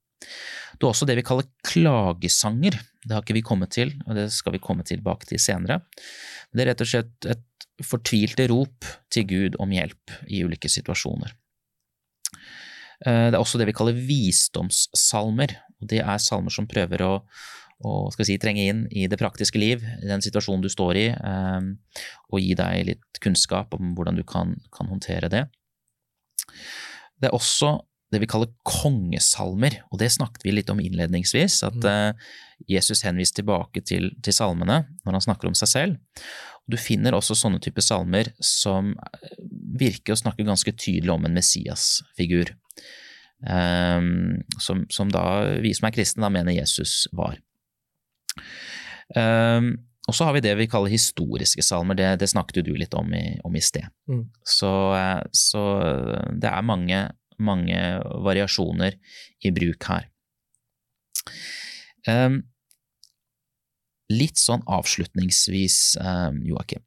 Du 0.80 0.86
har 0.86 0.94
også 0.94 1.06
det 1.06 1.18
vi 1.20 1.26
kaller 1.26 1.46
klagesanger. 1.66 2.78
Det 3.04 3.12
har 3.12 3.22
ikke 3.22 3.36
vi 3.36 3.44
kommet 3.46 3.74
til, 3.76 3.92
og 4.08 4.16
det 4.16 4.30
skal 4.34 4.56
vi 4.56 4.62
komme 4.64 4.86
tilbake 4.86 5.28
til 5.28 5.42
senere. 5.42 5.82
Det 6.54 6.64
er 6.64 6.72
rett 6.72 6.84
og 6.84 6.90
slett 6.90 7.28
et 7.34 7.66
fortvilte 7.84 8.46
rop 8.50 8.86
til 9.12 9.26
Gud 9.28 9.58
om 9.62 9.72
hjelp 9.74 10.14
i 10.30 10.42
ulike 10.46 10.70
situasjoner. 10.72 11.34
Eh, 13.04 13.28
Det 13.30 13.36
er 13.36 13.42
også 13.42 13.60
det 13.60 13.68
vi 13.68 13.76
kaller 13.76 14.00
visdomssalmer, 14.08 15.52
og 15.80 15.88
det 15.90 16.00
er 16.00 16.22
salmer 16.22 16.54
som 16.54 16.68
prøver 16.70 17.04
å, 17.04 17.14
å 17.84 18.10
skal 18.14 18.28
si, 18.28 18.37
trenge 18.40 18.66
inn 18.70 18.84
i 18.94 19.08
det 19.10 19.18
praktiske 19.20 19.58
liv, 19.60 19.82
i 19.82 20.10
den 20.10 20.22
situasjonen 20.24 20.62
du 20.64 20.70
står 20.72 21.00
i, 21.00 21.08
eh, 21.14 22.04
og 22.30 22.40
gi 22.42 22.54
deg 22.58 22.87
litt 22.92 23.22
kunnskap 23.24 23.74
om 23.76 23.94
hvordan 23.96 24.20
du 24.20 24.24
kan, 24.28 24.54
kan 24.74 24.90
håndtere 24.92 25.32
det. 25.32 25.44
Det 27.20 27.30
er 27.30 27.37
også 27.37 27.76
det 28.14 28.20
vi 28.22 28.30
kaller 28.30 28.52
kongesalmer, 28.68 29.80
og 29.90 29.98
det 29.98 30.12
snakket 30.14 30.44
vi 30.46 30.54
litt 30.54 30.70
om 30.70 30.80
innledningsvis, 30.82 31.62
at 31.66 31.87
eh, 31.90 32.32
Jesus 32.70 33.02
henviste 33.06 33.42
tilbake 33.42 33.82
til, 33.87 34.12
til 34.22 34.37
salmene 34.37 34.84
når 35.02 35.16
han 35.16 35.24
snakker 35.26 35.50
om 35.50 35.56
seg 35.58 35.72
selv. 35.72 36.20
Og 36.64 36.76
du 36.76 36.80
finner 36.80 37.16
også 37.16 37.37
sånne 37.37 37.60
typer 37.64 37.84
salmer 37.84 38.30
som 38.38 38.92
eh, 38.94 39.40
virker 39.80 40.14
å 40.14 40.20
snakke 40.20 40.46
ganske 40.46 40.76
tydelig 40.78 41.16
om 41.16 41.26
en 41.26 41.40
Messias-figur, 41.40 42.54
Um, 43.44 44.40
som, 44.56 44.87
som 44.88 45.10
da 45.12 45.58
vi 45.60 45.74
som 45.76 45.84
er 45.84 45.92
kristne 45.92 46.24
da 46.24 46.30
mener 46.32 46.54
Jesus 46.54 47.02
var. 47.12 47.37
Eh, 49.16 49.72
og 50.04 50.16
så 50.16 50.26
har 50.28 50.36
vi 50.36 50.42
det 50.44 50.52
vi 50.58 50.68
kaller 50.68 50.92
historiske 50.92 51.64
salmer, 51.64 51.96
det, 51.96 52.10
det 52.20 52.28
snakket 52.28 52.66
du 52.66 52.74
litt 52.76 52.94
om 52.98 53.12
i, 53.16 53.38
om 53.44 53.54
i 53.56 53.62
sted. 53.64 53.86
Mm. 54.10 54.26
Så, 54.44 54.72
eh, 54.98 55.22
så 55.32 55.62
det 56.36 56.50
er 56.50 56.66
mange, 56.66 57.04
mange 57.40 57.78
variasjoner 58.24 58.98
i 59.44 59.52
bruk 59.54 59.88
her. 59.88 60.10
Um, 62.04 62.42
litt 64.12 64.36
sånn 64.36 64.64
avslutningsvis, 64.68 65.96
um, 66.04 66.42
Joakim, 66.44 66.84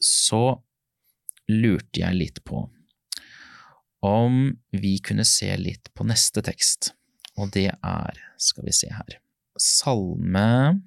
så 0.00 0.56
lurte 1.52 2.00
jeg 2.00 2.16
litt 2.16 2.40
på 2.48 2.64
om 4.04 4.40
vi 4.72 4.94
kunne 5.04 5.24
se 5.28 5.50
litt 5.56 5.90
på 5.96 6.04
neste 6.08 6.40
tekst, 6.44 6.92
og 7.40 7.52
det 7.56 7.70
er, 7.72 8.24
skal 8.40 8.66
vi 8.68 8.74
se 8.76 8.90
her, 8.92 9.18
Salme 9.54 10.82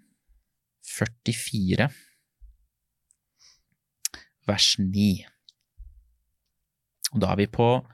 44, 0.84 1.88
vers 4.48 4.80
9. 4.80 5.26
Og 7.14 7.22
da 7.24 7.28
er 7.32 7.38
vi 7.40 7.48
på 7.48 7.88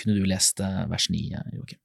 Kunne 0.00 0.16
du 0.18 0.24
lest 0.26 0.60
eh, 0.64 0.90
vers 0.90 1.06
9, 1.12 1.30
Joakim? 1.54 1.80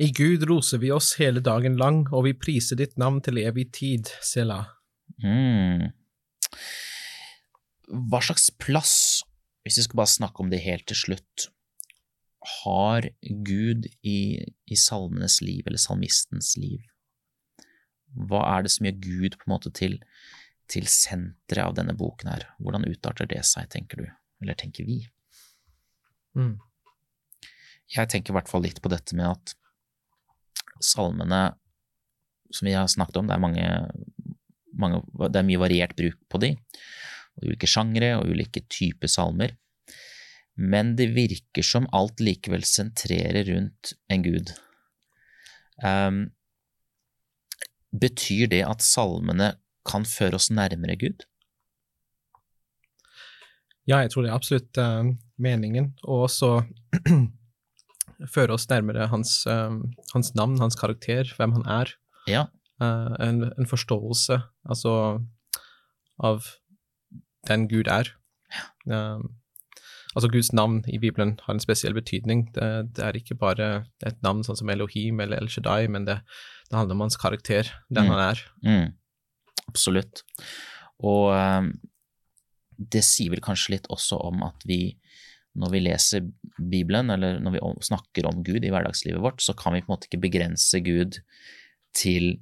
I 0.00 0.08
Gud 0.16 0.46
roser 0.48 0.80
vi 0.80 0.88
oss 0.94 1.12
hele 1.20 1.42
dagen 1.44 1.74
lang, 1.76 2.06
og 2.08 2.24
vi 2.24 2.32
priser 2.32 2.78
ditt 2.80 2.94
navn 3.00 3.18
til 3.20 3.36
evig 3.42 3.66
tid, 3.76 4.08
Sela. 4.24 4.62
Mm. 5.20 5.90
Hva 8.08 8.20
slags 8.24 8.48
plass, 8.62 8.94
hvis 9.60 9.76
vi 9.76 9.84
skal 9.84 10.00
bare 10.00 10.14
snakke 10.14 10.40
om 10.40 10.48
det 10.52 10.62
helt 10.64 10.86
til 10.88 10.96
slutt, 10.96 11.50
har 12.62 13.10
Gud 13.44 13.90
i, 14.00 14.40
i 14.40 14.78
salmenes 14.80 15.42
liv, 15.44 15.68
eller 15.68 15.82
salmistens 15.82 16.54
liv? 16.56 16.80
Hva 18.14 18.42
er 18.56 18.66
det 18.66 18.72
som 18.74 18.86
gjør 18.88 18.98
Gud 19.04 19.38
på 19.38 19.46
en 19.46 19.52
måte 19.54 19.72
til, 19.76 19.98
til 20.70 20.88
senteret 20.90 21.66
av 21.66 21.76
denne 21.78 21.94
boken 21.98 22.32
her? 22.32 22.48
Hvordan 22.58 22.88
utarter 22.88 23.28
det 23.30 23.44
seg, 23.48 23.70
tenker 23.72 24.02
du, 24.02 24.10
eller 24.42 24.58
tenker 24.58 24.88
vi? 24.88 25.02
Mm. 26.38 26.56
Jeg 27.90 28.10
tenker 28.10 28.32
i 28.32 28.38
hvert 28.38 28.50
fall 28.50 28.64
litt 28.66 28.80
på 28.82 28.90
dette 28.92 29.16
med 29.18 29.32
at 29.32 29.54
salmene, 30.80 31.50
som 32.50 32.66
vi 32.66 32.74
har 32.74 32.90
snakket 32.90 33.20
om, 33.20 33.30
det 33.30 33.36
er 33.36 33.42
mange, 33.42 33.66
mange 34.74 35.02
det 35.28 35.40
er 35.40 35.46
mye 35.46 35.62
variert 35.62 35.96
bruk 35.98 36.18
på 36.30 36.40
de, 36.42 36.54
ulike 37.44 37.68
sjangre 37.70 38.14
og 38.18 38.30
ulike 38.30 38.62
typer 38.70 39.10
salmer, 39.10 39.54
men 40.60 40.94
det 40.98 41.10
virker 41.14 41.64
som 41.64 41.86
alt 41.96 42.20
likevel 42.22 42.64
sentrerer 42.66 43.46
rundt 43.48 43.94
en 44.12 44.24
gud. 44.24 44.52
Um, 45.80 46.26
betyr 47.90 48.50
det 48.50 48.62
at 48.66 48.84
salmene 48.84 49.54
kan 49.88 50.06
føre 50.06 50.38
oss 50.38 50.50
nærmere 50.52 50.96
Gud? 51.00 51.24
Ja, 53.88 54.02
jeg 54.04 54.12
tror 54.12 54.22
det 54.22 54.30
er 54.30 54.36
absolutt 54.36 54.78
uh, 54.78 55.10
meningen, 55.40 55.94
og 56.04 56.28
også 56.28 56.50
føre 58.34 58.54
oss 58.54 58.68
nærmere 58.70 59.08
hans, 59.10 59.40
uh, 59.50 59.80
hans, 60.14 60.34
navn, 60.38 60.58
hans 60.60 60.78
karakter, 60.78 61.32
hvem 61.36 61.56
han 61.58 61.66
er. 61.66 61.92
Ja. 62.30 62.46
Uh, 62.80 63.16
en, 63.24 63.44
en, 63.50 63.66
forståelse, 63.68 64.38
altså, 64.68 64.94
av 66.22 66.46
den 67.48 67.66
Gud 67.68 67.90
er. 67.90 68.14
Ja. 68.86 69.18
Altså, 70.10 70.28
Guds 70.28 70.52
navn 70.52 70.80
i 70.90 70.98
Bibelen 70.98 71.36
har 71.44 71.54
en 71.54 71.62
spesiell 71.62 71.94
betydning. 71.94 72.48
Det, 72.54 72.66
det, 72.96 73.04
er 73.04 73.16
ikke 73.16 73.38
bare 73.38 73.68
et 74.06 74.18
navn 74.26 74.42
sånn 74.44 74.58
som 74.58 74.72
Elohim 74.72 75.20
eller 75.22 75.38
El 75.38 75.50
Shaddai, 75.52 75.86
men 75.88 76.08
det, 76.08 76.18
det 76.70 76.78
handler 76.78 76.94
om 76.96 77.04
hans 77.04 77.18
karakter, 77.18 77.70
den 77.90 78.06
mm. 78.06 78.10
han 78.14 78.24
er. 78.28 78.42
Mm. 78.62 78.92
Absolutt. 79.70 80.22
Og 81.02 81.32
um, 81.34 81.72
det 82.80 83.02
sier 83.04 83.32
vel 83.34 83.42
kanskje 83.44 83.74
litt 83.76 83.88
også 83.92 84.20
om 84.30 84.44
at 84.46 84.66
vi 84.68 84.82
når 85.58 85.72
vi 85.72 85.80
leser 85.82 86.26
Bibelen, 86.70 87.10
eller 87.10 87.40
når 87.42 87.56
vi 87.56 87.62
snakker 87.82 88.28
om 88.28 88.44
Gud 88.46 88.62
i 88.62 88.70
hverdagslivet 88.70 89.22
vårt, 89.22 89.42
så 89.42 89.54
kan 89.58 89.74
vi 89.74 89.82
på 89.82 89.90
en 89.90 89.96
måte 89.96 90.06
ikke 90.06 90.22
begrense 90.22 90.78
Gud 90.86 91.18
til, 91.96 92.36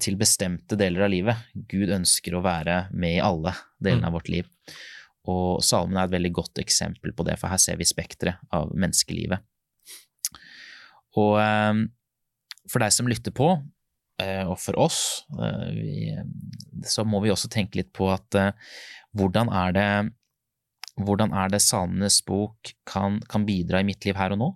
til 0.00 0.16
bestemte 0.16 0.78
deler 0.80 1.04
av 1.04 1.12
livet. 1.12 1.42
Gud 1.68 1.92
ønsker 1.92 2.38
å 2.38 2.44
være 2.44 2.86
med 2.96 3.18
i 3.18 3.24
alle 3.24 3.52
delene 3.76 4.06
mm. 4.06 4.08
av 4.08 4.16
vårt 4.16 4.32
liv. 4.32 4.48
Og 5.28 5.60
salmen 5.66 6.00
er 6.00 6.08
et 6.08 6.16
veldig 6.16 6.32
godt 6.40 6.62
eksempel 6.62 7.12
på 7.12 7.28
det, 7.28 7.36
for 7.36 7.52
her 7.52 7.60
ser 7.60 7.76
vi 7.76 7.88
spekteret 7.88 8.40
av 8.54 8.72
menneskelivet. 8.72 9.44
Og 11.20 11.36
um, 11.36 11.84
for 12.70 12.84
deg 12.84 12.94
som 12.94 13.08
lytter 13.10 13.34
på, 13.34 13.50
uh, 14.22 14.44
og 14.50 14.56
for 14.60 14.78
oss, 14.80 15.00
uh, 15.38 15.68
vi, 15.74 16.12
så 16.86 17.04
må 17.08 17.22
vi 17.24 17.32
også 17.32 17.50
tenke 17.52 17.80
litt 17.80 17.92
på 17.96 18.10
at 18.12 18.38
uh, 18.38 18.70
hvordan 19.16 19.52
er 19.54 19.76
det 19.76 19.90
hvordan 20.98 21.30
er 21.30 21.50
det 21.52 21.62
Salmenes 21.62 22.18
bok 22.26 22.72
kan, 22.88 23.20
kan, 23.30 23.44
bidra 23.46 23.78
i 23.78 23.86
mitt 23.86 24.02
liv 24.02 24.16
her 24.18 24.32
og 24.34 24.40
nå? 24.40 24.48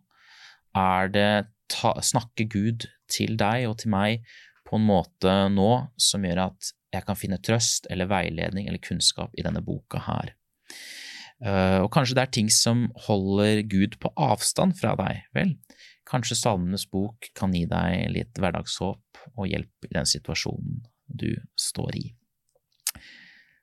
Er 0.74 1.12
det 1.14 1.28
ta, 1.70 1.92
snakke 2.02 2.48
Gud 2.50 2.88
til 3.06 3.36
deg 3.38 3.68
og 3.68 3.76
til 3.78 3.92
meg 3.94 4.24
på 4.66 4.74
en 4.74 4.88
måte 4.88 5.36
nå 5.54 5.68
som 6.02 6.26
gjør 6.26 6.48
at 6.48 6.72
jeg 6.92 7.06
kan 7.06 7.18
finne 7.20 7.38
trøst 7.38 7.86
eller 7.94 8.10
veiledning 8.10 8.66
eller 8.66 8.82
kunnskap 8.82 9.30
i 9.38 9.46
denne 9.46 9.62
boka 9.62 10.02
her? 10.02 10.34
Og 11.82 11.88
kanskje 11.94 12.18
det 12.18 12.24
er 12.26 12.34
ting 12.34 12.50
som 12.50 12.88
holder 13.06 13.62
Gud 13.70 13.94
på 14.02 14.10
avstand 14.18 14.74
fra 14.82 14.96
deg. 14.98 15.22
Vel, 15.38 15.54
kanskje 16.08 16.38
Salmenes 16.38 16.84
bok 16.90 17.30
kan 17.38 17.54
gi 17.54 17.64
deg 17.70 18.10
litt 18.12 18.40
hverdagshåp 18.40 19.22
og 19.36 19.48
hjelp 19.48 19.88
i 19.88 19.94
den 19.94 20.08
situasjonen 20.08 20.82
du 21.06 21.30
står 21.58 21.98
i. 21.98 22.06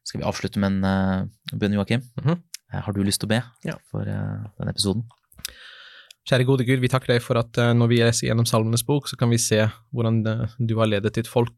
Skal 0.06 0.22
vi 0.22 0.28
avslutte 0.28 0.62
med 0.62 0.80
en 0.80 0.86
uh, 0.86 1.58
bønn, 1.60 1.76
Joakim? 1.78 2.02
Mm 2.18 2.26
-hmm. 2.26 2.42
Eh, 2.74 2.82
har 2.82 2.94
du 2.94 3.04
lyst 3.04 3.20
til 3.20 3.28
å 3.28 3.34
be 3.34 3.42
ja. 3.66 3.76
for 3.90 4.02
uh, 4.02 4.46
denne 4.58 4.72
episoden? 4.72 5.04
Kjære 6.30 6.46
gode 6.46 6.66
Gud, 6.66 6.80
vi 6.80 6.88
takker 6.88 7.14
deg 7.14 7.22
for 7.22 7.38
at 7.38 7.58
uh, 7.58 7.74
når 7.74 7.88
vi 7.88 7.98
leser 7.98 8.28
gjennom 8.28 8.46
Salmenes 8.46 8.86
bok, 8.86 9.08
så 9.08 9.18
kan 9.18 9.30
vi 9.30 9.38
se 9.38 9.70
hvordan 9.92 10.48
du 10.58 10.76
har 10.78 10.86
ledet 10.86 11.16
ditt 11.16 11.28
folk 11.28 11.58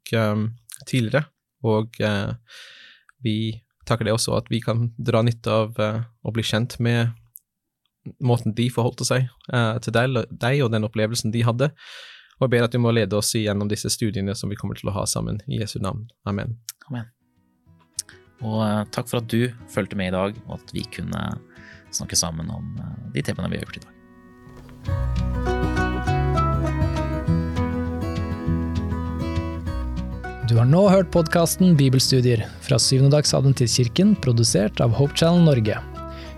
tidligere, 0.88 1.26
og 1.64 1.92
vi 3.22 3.62
takker 3.86 4.06
deg 4.06 4.14
også 4.14 4.38
at 4.38 4.48
vi 4.50 4.62
kan 4.62 4.94
dra 4.98 5.22
nytte 5.22 5.52
av 5.52 5.76
å 5.78 6.32
bli 6.32 6.44
kjent 6.44 6.80
med 6.80 7.12
måten 8.20 8.56
de 8.58 8.66
forholdte 8.74 9.06
seg 9.06 9.28
til 9.86 9.94
deg, 9.94 10.16
deg, 10.32 10.64
og 10.66 10.72
den 10.74 10.88
opplevelsen 10.88 11.34
de 11.34 11.44
hadde, 11.46 11.70
og 12.42 12.48
jeg 12.48 12.54
ber 12.56 12.66
at 12.66 12.74
du 12.74 12.80
må 12.82 12.90
lede 12.90 13.14
oss 13.14 13.36
gjennom 13.38 13.70
disse 13.70 13.92
studiene 13.94 14.34
som 14.34 14.50
vi 14.50 14.58
kommer 14.58 14.74
til 14.74 14.90
å 14.90 14.96
ha 14.96 15.06
sammen, 15.06 15.38
i 15.46 15.60
Jesu 15.62 15.78
navn. 15.78 16.08
Amen. 16.26 16.58
Amen. 16.90 17.06
Og 18.42 18.64
eh, 18.66 18.82
takk 18.90 19.06
for 19.12 19.22
at 19.22 19.30
du 19.30 19.54
fulgte 19.70 19.98
med 20.00 20.10
i 20.10 20.16
dag, 20.16 20.34
og 20.48 20.58
at 20.58 20.74
vi 20.74 20.82
kunne 20.90 21.22
snakke 21.94 22.18
sammen 22.18 22.50
om 22.50 22.66
eh, 22.82 22.96
de 23.14 23.22
temaene 23.28 23.54
vi 23.54 23.62
har 23.62 23.66
gjort 23.68 23.78
i 23.78 23.86
dag. 23.86 23.98
Du 30.50 30.58
har 30.58 30.66
nå 30.68 30.82
hørt 30.90 31.14
podkasten 31.14 31.78
Bibelstudier 31.80 32.42
fra 32.66 32.82
Syvendedagsadventistkirken, 32.82 34.18
produsert 34.26 34.82
av 34.84 34.98
Hope 34.98 35.14
Channel 35.14 35.46
Norge. 35.46 35.91